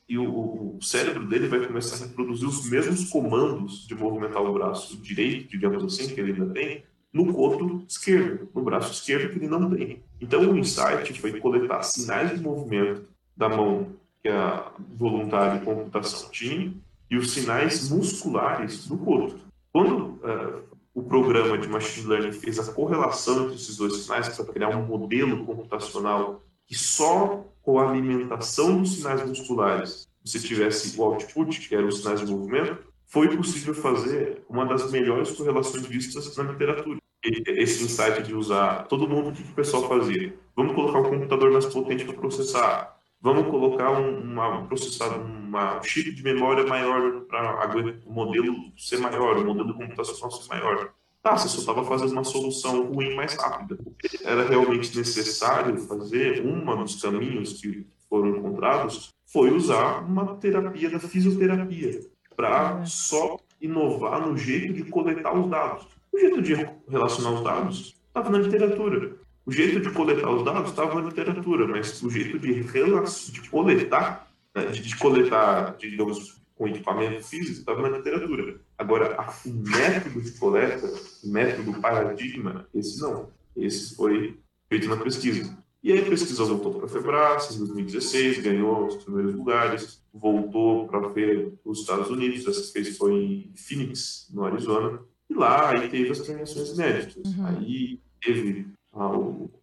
E 0.07 0.17
o, 0.17 0.77
o, 0.77 0.79
cérebro 0.81 1.27
dele 1.27 1.47
vai 1.47 1.65
começar 1.65 2.01
a 2.01 2.07
reproduzir 2.07 2.47
os 2.47 2.69
mesmos 2.69 3.09
comandos 3.09 3.85
de 3.85 3.93
movimentar 3.93 4.41
o 4.41 4.53
braço 4.53 4.95
direito, 5.01 5.49
digamos 5.49 5.83
assim, 5.83 6.13
que 6.13 6.21
ele 6.21 6.31
ainda 6.31 6.53
tem, 6.53 6.85
no 7.13 7.33
corpo 7.33 7.83
esquerdo, 7.87 8.49
no 8.53 8.61
braço 8.63 8.91
esquerdo, 8.91 9.31
que 9.31 9.39
ele 9.39 9.47
não 9.47 9.69
tem. 9.69 10.03
Então, 10.19 10.41
o 10.41 10.57
insight 10.57 11.19
foi 11.19 11.39
coletar 11.39 11.83
sinais 11.83 12.37
de 12.37 12.43
movimento 12.43 13.07
da 13.35 13.49
mão 13.49 13.87
que 14.21 14.29
a 14.29 14.71
voluntária 14.95 15.59
de 15.59 15.65
computação 15.65 16.29
tinha 16.31 16.73
e 17.09 17.17
os 17.17 17.31
sinais 17.31 17.89
musculares 17.89 18.87
do 18.87 18.97
corpo. 18.97 19.39
Quando 19.71 20.19
uh, 20.23 20.63
o 20.93 21.03
programa 21.03 21.57
de 21.57 21.67
machine 21.67 22.07
learning 22.07 22.31
fez 22.31 22.59
a 22.59 22.73
correlação 22.73 23.43
entre 23.43 23.55
esses 23.55 23.77
dois 23.77 23.95
sinais 23.97 24.29
para 24.29 24.45
criar 24.45 24.69
um 24.69 24.85
modelo 24.85 25.45
computacional 25.45 26.43
que 26.65 26.75
só 26.75 27.45
com 27.61 27.79
a 27.79 27.89
alimentação 27.89 28.81
dos 28.81 28.95
sinais 28.95 29.25
musculares 29.25 30.07
você 30.23 30.39
tivesse 30.39 30.99
o 30.99 31.03
output, 31.03 31.67
que 31.67 31.75
eram 31.75 31.87
os 31.87 31.99
sinais 31.99 32.19
de 32.19 32.31
movimento, 32.31 32.77
foi 33.07 33.35
possível 33.35 33.73
fazer 33.73 34.43
uma 34.49 34.65
das 34.65 34.91
melhores 34.91 35.31
correlações 35.31 35.85
vistas 35.85 36.35
na 36.35 36.43
literatura. 36.43 36.99
Esse 37.23 37.83
insight 37.83 38.21
de 38.21 38.35
usar 38.35 38.83
todo 38.87 39.07
mundo, 39.07 39.29
o 39.29 39.33
que 39.33 39.41
o 39.41 39.55
pessoal 39.55 39.87
fazia? 39.87 40.37
Vamos 40.55 40.75
colocar 40.75 40.99
um 40.99 41.09
computador 41.09 41.51
mais 41.51 41.65
potente 41.65 42.05
para 42.05 42.13
processar. 42.13 42.97
Vamos 43.19 43.47
colocar 43.47 43.91
um, 43.91 44.19
uma, 44.19 44.59
uma, 44.59 45.79
um 45.79 45.83
chip 45.83 46.11
de 46.13 46.23
memória 46.23 46.65
maior 46.67 47.21
para 47.21 47.67
o 48.05 48.13
modelo 48.13 48.55
ser 48.77 48.99
maior, 48.99 49.37
o 49.37 49.45
modelo 49.45 49.73
computacional 49.73 50.31
ser 50.31 50.47
maior. 50.49 50.91
Tá, 51.23 51.35
você 51.35 51.47
só 51.47 51.59
estava 51.59 51.83
fazendo 51.83 52.11
uma 52.11 52.23
solução 52.23 52.91
ruim 52.91 53.15
mais 53.15 53.33
rápida. 53.35 53.77
Era 54.23 54.47
realmente 54.47 54.95
necessário 54.95 55.77
fazer 55.79 56.45
um 56.45 56.63
dos 56.83 57.01
caminhos 57.01 57.53
que 57.53 57.87
foram 58.09 58.37
encontrados 58.37 59.13
foi 59.25 59.51
usar 59.51 60.05
uma 60.05 60.35
terapia 60.37 60.89
da 60.89 60.99
fisioterapia 60.99 61.99
para 62.37 62.85
só 62.85 63.37
inovar 63.59 64.25
no 64.25 64.37
jeito 64.37 64.71
de 64.71 64.83
coletar 64.85 65.37
os 65.37 65.49
dados. 65.49 65.87
O 66.13 66.19
jeito 66.19 66.41
de 66.41 66.53
relacionar 66.87 67.31
os 67.31 67.43
dados 67.43 67.95
estava 68.07 68.29
na 68.29 68.37
literatura. 68.37 69.17
O 69.45 69.51
jeito 69.51 69.79
de 69.79 69.89
coletar 69.91 70.29
os 70.29 70.45
dados 70.45 70.69
estava 70.69 71.01
na 71.01 71.07
literatura, 71.07 71.67
mas 71.67 72.01
o 72.03 72.09
jeito 72.09 72.37
de, 72.37 72.63
de 72.63 73.49
coletar, 73.49 74.31
né, 74.55 74.67
de, 74.67 74.95
coletar, 74.97 75.75
digamos, 75.77 76.39
com 76.55 76.67
equipamento 76.67 77.23
físico, 77.23 77.59
estava 77.59 77.89
na 77.89 77.97
literatura. 77.97 78.59
Agora, 78.77 79.17
o 79.45 79.49
método 79.49 80.21
de 80.21 80.31
coleta, 80.33 80.87
o 81.23 81.29
método 81.29 81.81
paradigma, 81.81 82.67
esse 82.73 83.01
não. 83.01 83.31
Esse 83.55 83.95
foi 83.95 84.37
feito 84.69 84.87
na 84.87 84.97
pesquisa. 84.97 85.57
E 85.83 85.91
aí 85.91 85.99
a 85.99 86.09
pesquisa 86.09 86.43
voltou 86.43 86.73
para 86.73 86.85
a 86.85 86.89
Febras 86.89 87.55
em 87.55 87.59
2016, 87.59 88.41
ganhou 88.41 88.87
os 88.87 88.95
primeiros 89.03 89.35
lugares, 89.35 90.03
voltou 90.13 90.87
para 90.87 91.07
ver 91.09 91.53
os 91.63 91.81
Estados 91.81 92.09
Unidos, 92.09 92.47
essa 92.47 92.73
vez 92.73 92.97
foi 92.97 93.13
em 93.13 93.53
Phoenix, 93.55 94.27
no 94.33 94.43
Arizona, 94.43 94.99
e 95.29 95.33
lá 95.33 95.69
aí 95.69 95.87
teve 95.89 96.11
as 96.11 96.19
premiações 96.19 96.69
inéditas. 96.71 97.15
Uhum. 97.33 97.45
Aí 97.45 97.99
teve 98.21 98.67
a, 98.93 99.05
a, 99.05 99.19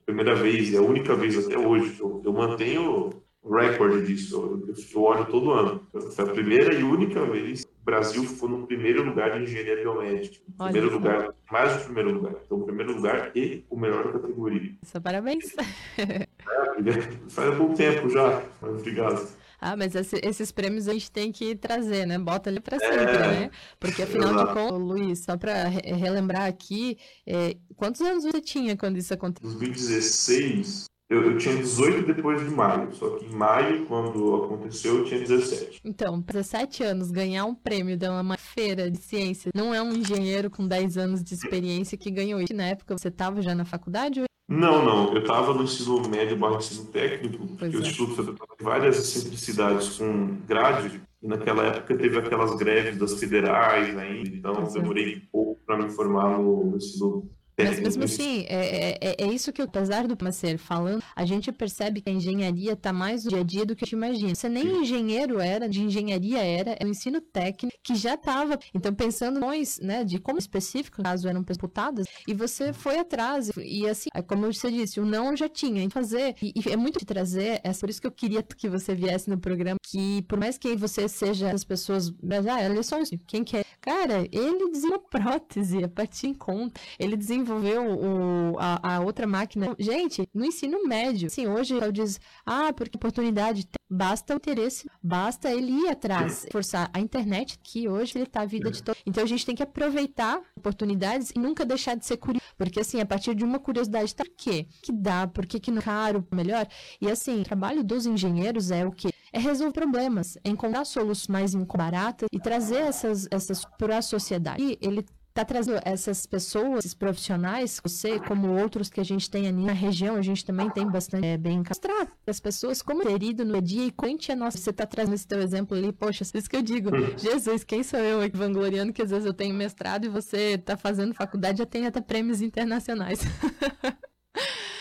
primeira 0.06 0.34
vez 0.34 0.70
e 0.70 0.76
a 0.76 0.82
única 0.82 1.14
vez 1.16 1.36
até 1.36 1.58
hoje, 1.58 1.98
eu, 1.98 2.22
eu 2.24 2.32
mantenho 2.32 3.10
o 3.42 3.54
recorde 3.54 4.06
disso, 4.06 4.36
eu, 4.36 4.74
eu, 4.94 5.02
olho 5.02 5.26
todo 5.26 5.50
ano. 5.50 5.86
Foi 5.92 6.24
a 6.24 6.32
primeira 6.32 6.72
e 6.72 6.82
única 6.82 7.24
vez 7.26 7.66
o 7.84 7.90
Brasil 7.94 8.24
ficou 8.24 8.48
no 8.48 8.66
primeiro 8.66 9.04
lugar 9.04 9.38
de 9.38 9.44
engenharia 9.44 9.76
biomédica. 9.76 10.42
Primeiro 10.56 10.90
lugar, 10.90 11.34
mais 11.52 11.76
o 11.76 11.84
primeiro 11.84 12.12
lugar. 12.12 12.34
Então, 12.46 12.58
o 12.58 12.64
primeiro 12.64 12.94
lugar 12.94 13.30
e 13.36 13.62
o 13.68 13.76
melhor 13.76 14.10
categoria. 14.10 14.74
Isso, 14.82 15.00
parabéns. 15.00 15.54
É, 16.76 17.30
faz 17.30 17.48
algum 17.48 17.72
tempo 17.72 18.10
já, 18.10 18.42
mas 18.60 18.80
obrigado. 18.80 19.28
Ah, 19.60 19.76
mas 19.76 19.94
esse, 19.94 20.20
esses 20.22 20.50
prêmios 20.50 20.88
a 20.88 20.92
gente 20.92 21.10
tem 21.10 21.30
que 21.30 21.54
trazer, 21.54 22.04
né? 22.04 22.18
Bota 22.18 22.50
ali 22.50 22.60
para 22.60 22.78
sempre, 22.78 22.98
é, 22.98 23.28
né? 23.28 23.50
Porque 23.78 24.02
afinal 24.02 24.30
exato. 24.30 24.48
de 24.48 24.54
contas, 24.54 24.80
Luiz, 24.80 25.18
só 25.20 25.36
para 25.36 25.68
relembrar 25.68 26.46
aqui, 26.46 26.98
é, 27.24 27.56
quantos 27.76 28.00
anos 28.00 28.24
você 28.24 28.40
tinha 28.40 28.76
quando 28.76 28.98
isso 28.98 29.14
aconteceu? 29.14 29.48
2016, 29.50 30.86
Eu, 31.08 31.22
eu, 31.22 31.38
tinha 31.38 31.54
18 31.56 32.14
depois 32.14 32.40
de 32.40 32.50
maio, 32.50 32.92
só 32.94 33.10
que 33.10 33.26
em 33.26 33.34
maio, 33.36 33.84
quando 33.86 34.44
aconteceu, 34.44 34.98
eu 34.98 35.04
tinha 35.04 35.20
17. 35.20 35.82
Então, 35.84 36.20
17 36.20 36.82
anos, 36.82 37.10
ganhar 37.10 37.44
um 37.44 37.54
prêmio 37.54 37.94
de 37.96 38.08
uma 38.08 38.38
feira 38.38 38.90
de 38.90 38.98
ciência, 38.98 39.50
não 39.54 39.74
é 39.74 39.82
um 39.82 39.92
engenheiro 39.92 40.50
com 40.50 40.66
10 40.66 40.96
anos 40.96 41.22
de 41.22 41.34
experiência 41.34 41.98
que 41.98 42.10
ganhou 42.10 42.40
isso. 42.40 42.54
Na 42.54 42.68
época, 42.68 42.96
você 42.96 43.08
estava 43.08 43.42
já 43.42 43.54
na 43.54 43.66
faculdade? 43.66 44.20
Ou... 44.20 44.26
Não, 44.48 44.82
não. 44.82 45.12
Eu 45.12 45.20
estava 45.20 45.52
no 45.52 45.64
ensino 45.64 46.08
médio 46.08 46.38
barra 46.38 46.56
ensino 46.56 46.86
técnico, 46.86 47.46
porque 47.48 47.76
é. 47.76 47.78
o 47.78 47.82
Instituto 47.82 48.16
Federal 48.16 48.56
tem 48.56 48.64
várias 48.66 48.96
simplicidades 48.96 49.98
com 49.98 50.36
grade, 50.46 51.02
e 51.22 51.28
naquela 51.28 51.64
época 51.64 51.96
teve 51.96 52.18
aquelas 52.18 52.54
greves 52.56 52.98
das 52.98 53.18
federais 53.18 53.96
ainda, 53.96 54.28
então 54.28 54.54
eu 54.54 54.72
demorei 54.72 55.22
pouco 55.32 55.60
para 55.64 55.78
me 55.78 55.90
formar 55.90 56.38
no 56.38 56.76
ensino 56.76 57.30
mas 57.58 57.78
mesmo 57.80 58.04
assim, 58.04 58.44
é, 58.48 58.98
é, 59.00 59.16
é, 59.18 59.26
isso 59.26 59.52
que, 59.52 59.62
apesar 59.62 60.06
do 60.06 60.16
Macer 60.22 60.58
falando, 60.58 61.02
a 61.14 61.24
gente 61.24 61.52
percebe 61.52 62.00
que 62.00 62.10
a 62.10 62.12
engenharia 62.12 62.72
está 62.72 62.92
mais 62.92 63.24
no 63.24 63.30
dia 63.30 63.40
a 63.40 63.44
dia 63.44 63.66
do 63.66 63.76
que 63.76 63.84
a 63.84 63.86
gente 63.86 63.94
imagina. 63.94 64.34
Você 64.34 64.48
nem 64.48 64.82
engenheiro 64.82 65.40
era, 65.40 65.68
de 65.68 65.82
engenharia 65.82 66.42
era, 66.42 66.76
é 66.80 66.84
o 66.84 66.88
ensino 66.88 67.20
técnico 67.20 67.76
que 67.82 67.94
já 67.94 68.14
estava. 68.14 68.58
Então, 68.74 68.94
pensando 68.94 69.38
nós, 69.38 69.78
né, 69.80 70.04
de 70.04 70.18
como 70.18 70.38
específico, 70.38 71.02
caso 71.02 71.28
eram 71.28 71.42
disputadas, 71.42 72.06
e 72.26 72.34
você 72.34 72.72
foi 72.72 72.98
atrás. 72.98 73.50
E 73.56 73.86
assim, 73.88 74.08
é 74.14 74.22
como 74.22 74.52
você 74.52 74.70
disse, 74.70 75.00
o 75.00 75.04
não 75.04 75.36
já 75.36 75.48
tinha 75.48 75.82
em 75.82 75.90
fazer. 75.90 76.34
E, 76.42 76.52
e, 76.56 76.72
é 76.72 76.76
muito 76.76 76.98
de 76.98 77.04
trazer, 77.04 77.60
é 77.62 77.72
por 77.72 77.90
isso 77.90 78.00
que 78.00 78.06
eu 78.06 78.12
queria 78.12 78.42
que 78.42 78.68
você 78.68 78.94
viesse 78.94 79.28
no 79.28 79.38
programa, 79.38 79.78
que 79.82 80.22
por 80.22 80.38
mais 80.38 80.58
que 80.58 80.74
você 80.74 81.08
seja 81.08 81.50
as 81.52 81.64
pessoas, 81.64 82.10
ah, 82.10 82.60
é 82.60 82.82
só 82.82 82.96
quem 83.26 83.44
quer. 83.44 83.64
Cara, 83.80 84.26
ele 84.32 84.70
desenvolveu 84.70 85.04
prótese 85.10 85.84
a 85.84 85.88
partir 85.88 86.28
em 86.28 86.34
conta. 86.34 86.80
Ele 86.98 87.16
desenvolveu 87.16 87.43
desenvolveu 87.44 87.84
o, 87.86 88.58
a, 88.58 88.96
a, 88.96 89.00
outra 89.00 89.26
máquina. 89.26 89.74
Gente, 89.78 90.28
no 90.34 90.44
ensino 90.44 90.86
médio, 90.86 91.26
assim, 91.26 91.46
hoje 91.46 91.74
eu 91.74 91.92
diz, 91.92 92.18
ah, 92.44 92.72
porque 92.72 92.96
oportunidade 92.96 93.68
basta 93.88 94.32
o 94.34 94.36
interesse, 94.36 94.88
basta 95.02 95.52
ele 95.52 95.70
ir 95.70 95.88
atrás, 95.88 96.46
forçar 96.50 96.90
a 96.92 96.98
internet, 96.98 97.58
que 97.62 97.88
hoje 97.88 98.18
ele 98.18 98.26
tá 98.26 98.40
a 98.40 98.46
vida 98.46 98.70
de 98.70 98.82
todo. 98.82 98.96
Então 99.06 99.22
a 99.22 99.26
gente 99.26 99.46
tem 99.46 99.54
que 99.54 99.62
aproveitar 99.62 100.40
oportunidades 100.56 101.30
e 101.30 101.38
nunca 101.38 101.64
deixar 101.64 101.94
de 101.94 102.04
ser 102.04 102.16
curioso, 102.16 102.44
porque 102.56 102.80
assim, 102.80 103.00
a 103.00 103.06
partir 103.06 103.34
de 103.34 103.44
uma 103.44 103.58
curiosidade, 103.58 104.14
tá, 104.14 104.24
por 104.24 104.34
quê? 104.36 104.66
Que 104.82 104.90
dá, 104.90 105.26
por 105.26 105.46
que 105.46 105.60
que 105.60 105.70
não 105.70 105.78
é 105.78 105.82
caro, 105.82 106.26
melhor? 106.32 106.66
E 107.00 107.10
assim, 107.10 107.42
o 107.42 107.44
trabalho 107.44 107.84
dos 107.84 108.06
engenheiros 108.06 108.70
é 108.70 108.84
o 108.84 108.90
que 108.90 109.08
é 109.32 109.38
resolver 109.38 109.72
problemas, 109.72 110.36
é 110.44 110.48
encontrar 110.48 110.84
soluções 110.84 111.28
mais 111.28 111.54
baratas 111.54 112.28
e 112.32 112.38
trazer 112.38 112.78
essas 112.78 113.26
essas 113.30 113.64
para 113.78 113.98
a 113.98 114.02
sociedade. 114.02 114.62
E 114.62 114.78
ele 114.80 115.04
está 115.34 115.44
trazendo 115.44 115.80
essas 115.84 116.26
pessoas, 116.26 116.78
esses 116.84 116.94
profissionais, 116.94 117.80
você, 117.82 118.20
como 118.20 118.56
outros 118.56 118.88
que 118.88 119.00
a 119.00 119.04
gente 119.04 119.28
tem 119.28 119.48
ali 119.48 119.64
na 119.64 119.72
região, 119.72 120.14
a 120.14 120.22
gente 120.22 120.44
também 120.44 120.70
tem 120.70 120.88
bastante 120.88 121.26
é, 121.26 121.36
bem 121.36 121.60
mostrar 121.68 122.06
as 122.24 122.38
pessoas 122.38 122.80
como 122.80 123.02
ido 123.20 123.44
no 123.44 123.60
dia 123.60 123.86
e 123.86 123.90
quente 123.90 124.30
a 124.30 124.36
nossa. 124.36 124.56
Você 124.56 124.70
está 124.70 124.86
trazendo 124.86 125.14
esse 125.14 125.26
teu 125.26 125.40
exemplo 125.40 125.76
ali, 125.76 125.92
poxa, 125.92 126.22
é 126.22 126.38
isso 126.38 126.48
que 126.48 126.56
eu 126.56 126.62
digo, 126.62 126.90
Jesus, 127.18 127.64
quem 127.64 127.82
sou 127.82 127.98
eu 127.98 128.20
aqui 128.20 128.36
vangloriando 128.36 128.92
que 128.92 129.02
às 129.02 129.10
vezes 129.10 129.26
eu 129.26 129.34
tenho 129.34 129.56
mestrado 129.56 130.04
e 130.04 130.08
você 130.08 130.54
está 130.54 130.76
fazendo 130.76 131.12
faculdade 131.12 131.58
já 131.58 131.66
tem 131.66 131.84
até 131.84 132.00
prêmios 132.00 132.40
internacionais. 132.40 133.18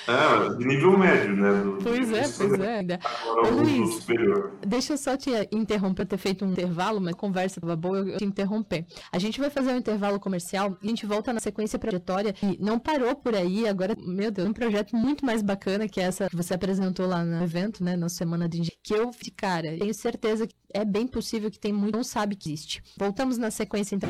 É, 0.07 0.55
de 0.55 0.65
nível 0.65 0.97
médio, 0.97 1.35
né? 1.35 1.63
Do, 1.63 1.79
pois 1.83 2.11
é, 2.11 2.23
pois 2.37 2.59
é. 2.59 2.77
Ainda. 2.79 2.99
Ô, 3.25 3.49
Luiz, 3.49 3.95
superior. 3.95 4.53
deixa 4.65 4.93
eu 4.93 4.97
só 4.97 5.15
te 5.15 5.31
interromper, 5.51 6.05
ter 6.05 6.17
feito 6.17 6.45
um 6.45 6.51
intervalo, 6.51 6.99
mas 6.99 7.15
conversa 7.15 7.59
estava 7.59 7.75
boa, 7.75 7.99
eu 7.99 8.17
te 8.17 8.25
interromper. 8.25 8.85
A 9.11 9.19
gente 9.19 9.39
vai 9.39 9.49
fazer 9.49 9.71
um 9.71 9.77
intervalo 9.77 10.19
comercial 10.19 10.77
a 10.81 10.87
gente 10.87 11.05
volta 11.05 11.31
na 11.31 11.39
sequência 11.39 11.79
trajetória 11.79 12.35
e 12.41 12.57
não 12.59 12.77
parou 12.77 13.15
por 13.15 13.35
aí, 13.35 13.67
agora, 13.67 13.95
meu 13.97 14.31
Deus, 14.31 14.47
um 14.47 14.53
projeto 14.53 14.95
muito 14.95 15.25
mais 15.25 15.41
bacana 15.41 15.87
que 15.87 15.99
essa 15.99 16.29
que 16.29 16.35
você 16.35 16.53
apresentou 16.53 17.07
lá 17.07 17.23
no 17.23 17.43
evento, 17.43 17.83
né, 17.83 17.95
na 17.95 18.09
Semana 18.09 18.47
de 18.49 18.59
Engenharia, 18.59 18.79
que 18.83 18.93
eu, 18.93 19.11
cara, 19.35 19.77
tenho 19.77 19.93
certeza 19.93 20.47
que 20.47 20.55
é 20.73 20.83
bem 20.83 21.07
possível 21.07 21.49
que 21.49 21.59
tem 21.59 21.71
muito 21.71 21.93
não 21.93 22.03
sabe 22.03 22.35
que 22.35 22.49
existe. 22.49 22.83
Voltamos 22.97 23.37
na 23.37 23.51
sequência 23.51 23.95
então. 23.95 24.09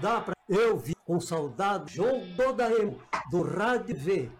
Dá 0.00 0.20
pra 0.20 0.34
eu 0.48 0.78
vi 0.78 0.94
com 1.04 1.20
saudade 1.20 1.94
jogo 1.94 2.24
toda 2.36 2.68
eu 2.70 2.98
do 3.30 3.42
Rádio 3.42 3.96
V. 3.96 4.32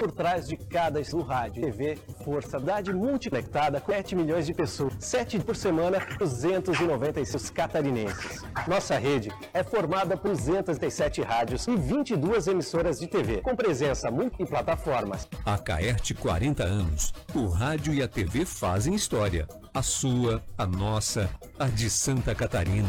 Por 0.00 0.10
trás 0.10 0.48
de 0.48 0.56
cada 0.56 0.98
do 1.02 1.20
rádio, 1.20 1.62
TV, 1.62 1.98
força, 2.24 2.58
dade 2.58 2.90
multiconectada, 2.90 3.82
7 3.84 4.16
milhões 4.16 4.46
de 4.46 4.54
pessoas, 4.54 4.94
7 4.98 5.38
por 5.40 5.54
semana, 5.54 5.98
296 6.18 7.50
catarinenses. 7.50 8.42
Nossa 8.66 8.98
rede 8.98 9.30
é 9.52 9.62
formada 9.62 10.16
por 10.16 10.30
207 10.30 11.20
rádios 11.20 11.68
e 11.68 11.76
22 11.76 12.46
emissoras 12.46 12.98
de 12.98 13.08
TV, 13.08 13.42
com 13.42 13.54
presença 13.54 14.10
muito 14.10 14.42
em 14.42 14.46
plataformas. 14.46 15.28
A 15.44 15.58
Caerte 15.58 16.14
40 16.14 16.64
anos. 16.64 17.12
O 17.34 17.48
rádio 17.48 17.92
e 17.92 18.02
a 18.02 18.08
TV 18.08 18.46
fazem 18.46 18.94
história. 18.94 19.46
A 19.74 19.82
sua, 19.82 20.42
a 20.56 20.64
nossa, 20.64 21.28
a 21.58 21.66
de 21.66 21.90
Santa 21.90 22.34
Catarina. 22.34 22.88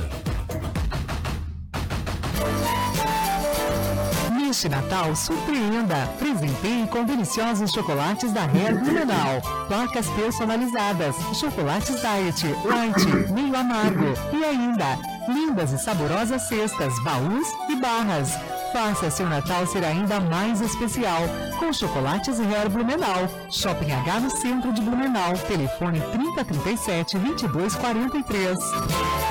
Neste 4.52 4.68
Natal, 4.68 5.16
surpreenda! 5.16 5.96
Presenteie 6.20 6.86
com 6.88 7.06
deliciosos 7.06 7.72
chocolates 7.72 8.34
da 8.34 8.42
Rare 8.42 8.74
Blumenau. 8.74 9.42
Placas 9.70 10.10
personalizadas, 10.10 11.16
chocolates 11.40 12.02
diet, 12.02 12.54
light, 12.66 13.32
meio 13.32 13.56
amargo 13.56 14.14
e 14.34 14.44
ainda 14.44 15.00
lindas 15.30 15.72
e 15.72 15.78
saborosas 15.78 16.50
cestas, 16.50 16.94
baús 17.02 17.48
e 17.70 17.78
barras. 17.78 18.34
Faça 18.74 19.10
seu 19.10 19.30
Natal 19.30 19.66
ser 19.66 19.86
ainda 19.86 20.20
mais 20.20 20.60
especial 20.60 21.22
com 21.58 21.72
chocolates 21.72 22.38
Rare 22.38 22.68
Blumenau. 22.68 23.30
Shopping 23.50 23.94
H 23.94 24.20
no 24.20 24.30
centro 24.32 24.74
de 24.74 24.82
Blumenau. 24.82 25.32
Telefone 25.48 26.02
3037 26.12 27.18
2243. 27.20 29.31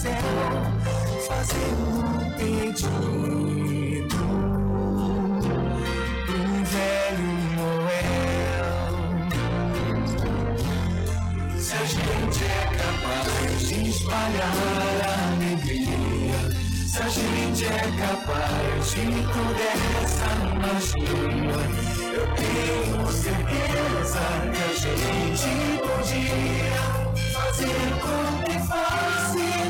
Céu, 0.00 0.12
fazer 1.28 1.70
um 1.76 2.30
pedido 2.38 2.88
pro 6.24 6.44
velho 6.72 7.30
Noel. 7.56 8.70
Se 11.58 11.74
a 11.74 11.84
gente 11.84 12.40
é 12.44 12.46
capaz 12.78 13.60
de 13.68 13.76
espalhar 13.90 14.56
a 15.04 15.12
alegria, 15.34 16.40
se 16.86 16.98
a 16.98 17.08
gente 17.08 17.64
é 17.66 17.84
capaz 18.00 18.90
de 18.92 19.04
toda 19.34 19.68
essa 20.02 20.30
magia. 20.62 21.60
Eu 22.14 22.26
tenho 22.36 23.12
certeza 23.12 24.24
que 24.50 24.62
a 24.64 24.72
gente 24.72 25.52
podia 25.82 26.80
fazer 27.34 27.84
com 28.00 28.20
que 28.44 28.56
fosse 28.66 29.69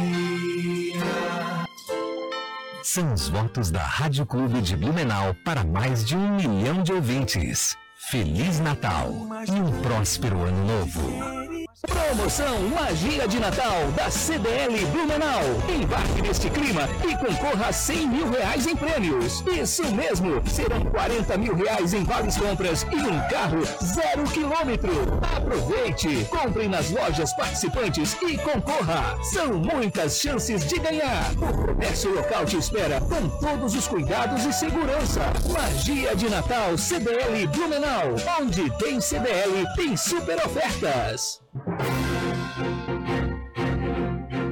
São 2.93 3.13
os 3.13 3.29
votos 3.29 3.71
da 3.71 3.81
Rádio 3.81 4.25
Clube 4.25 4.61
de 4.61 4.75
Blumenau 4.75 5.33
para 5.45 5.63
mais 5.63 6.03
de 6.03 6.13
um 6.13 6.35
milhão 6.35 6.83
de 6.83 6.91
ouvintes. 6.91 7.77
Feliz 8.09 8.59
Natal 8.59 9.13
e 9.47 9.51
um 9.51 9.81
próspero 9.81 10.41
Ano 10.41 10.65
Novo. 10.65 11.50
Promoção 11.87 12.61
Magia 12.69 13.27
de 13.27 13.39
Natal 13.39 13.91
da 13.95 14.11
CDL 14.11 14.85
Blumenau. 14.91 15.41
Embarque 15.67 16.21
neste 16.21 16.47
clima 16.47 16.87
e 17.03 17.15
concorra 17.17 17.69
a 17.69 17.73
100 17.73 18.07
mil 18.07 18.29
reais 18.29 18.67
em 18.67 18.75
prêmios. 18.75 19.43
Isso 19.47 19.83
mesmo, 19.91 20.47
serão 20.47 20.85
40 20.85 21.37
mil 21.39 21.55
reais 21.55 21.95
em 21.95 22.03
vales 22.03 22.37
compras 22.37 22.85
e 22.91 22.95
um 22.95 23.19
carro 23.29 23.63
zero 23.83 24.23
quilômetro. 24.25 24.91
Aproveite, 25.35 26.25
compre 26.29 26.67
nas 26.67 26.91
lojas 26.91 27.33
participantes 27.33 28.15
e 28.21 28.37
concorra. 28.37 29.17
São 29.23 29.53
muitas 29.53 30.19
chances 30.19 30.67
de 30.67 30.77
ganhar. 30.77 31.31
O 31.33 31.65
comércio 31.65 32.13
local 32.13 32.45
te 32.45 32.57
espera 32.57 33.01
com 33.01 33.27
todos 33.39 33.73
os 33.73 33.87
cuidados 33.87 34.45
e 34.45 34.53
segurança. 34.53 35.21
Magia 35.51 36.15
de 36.15 36.29
Natal 36.29 36.77
CDL 36.77 37.47
Blumenau. 37.47 38.15
Onde 38.39 38.69
tem 38.77 39.01
CDL, 39.01 39.65
tem 39.75 39.97
super 39.97 40.37
ofertas. 40.45 41.40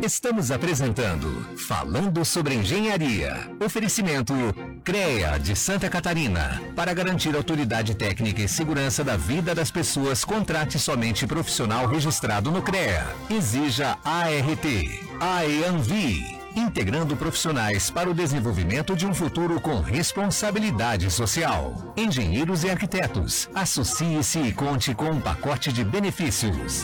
Estamos 0.04 0.52
apresentando 0.52 1.48
Falando 1.56 2.26
sobre 2.26 2.56
Engenharia. 2.56 3.50
Oferecimento 3.64 4.34
CREA 4.84 5.38
de 5.40 5.56
Santa 5.56 5.90
Catarina. 5.90 6.62
Para 6.76 6.94
garantir 6.94 7.36
autoridade 7.36 7.96
técnica 7.96 8.42
e 8.42 8.50
segurança 8.50 9.02
da 9.04 9.16
vida 9.16 9.56
das 9.56 9.72
pessoas, 9.72 10.26
contrate 10.26 10.78
somente 10.78 11.26
profissional 11.26 11.88
registrado 11.88 12.52
no 12.52 12.62
CREA. 12.62 13.08
Exija 13.30 13.98
ART. 14.04 14.66
AEANVI. 15.22 16.39
Integrando 16.60 17.16
profissionais 17.16 17.90
para 17.90 18.10
o 18.10 18.14
desenvolvimento 18.14 18.94
de 18.94 19.08
um 19.08 19.14
futuro 19.14 19.62
com 19.62 19.80
responsabilidade 19.80 21.10
social. 21.10 21.94
Engenheiros 21.96 22.66
e 22.66 22.70
arquitetos. 22.70 23.50
Associe-se 23.56 24.40
e 24.40 24.52
conte 24.52 24.94
com 24.94 25.10
um 25.10 25.22
pacote 25.22 25.72
de 25.72 25.86
benefícios. 25.86 26.84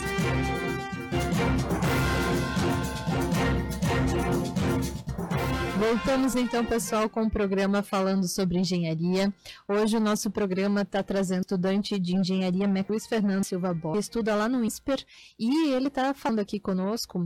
Voltamos 5.78 6.34
então, 6.34 6.64
pessoal, 6.64 7.08
com 7.08 7.24
o 7.24 7.30
programa 7.30 7.82
falando 7.82 8.26
sobre 8.26 8.58
engenharia. 8.58 9.32
Hoje 9.68 9.98
o 9.98 10.00
nosso 10.00 10.30
programa 10.30 10.82
está 10.82 11.02
trazendo 11.02 11.42
estudante 11.42 11.98
de 11.98 12.16
engenharia 12.16 12.66
Luiz 12.88 13.06
Fernando 13.06 13.44
Silva 13.44 13.72
Borges, 13.72 14.06
estuda 14.06 14.34
lá 14.34 14.48
no 14.48 14.64
INSPER, 14.64 15.04
e 15.38 15.72
ele 15.72 15.88
está 15.88 16.12
falando 16.12 16.40
aqui 16.40 16.58
conosco 16.58 17.18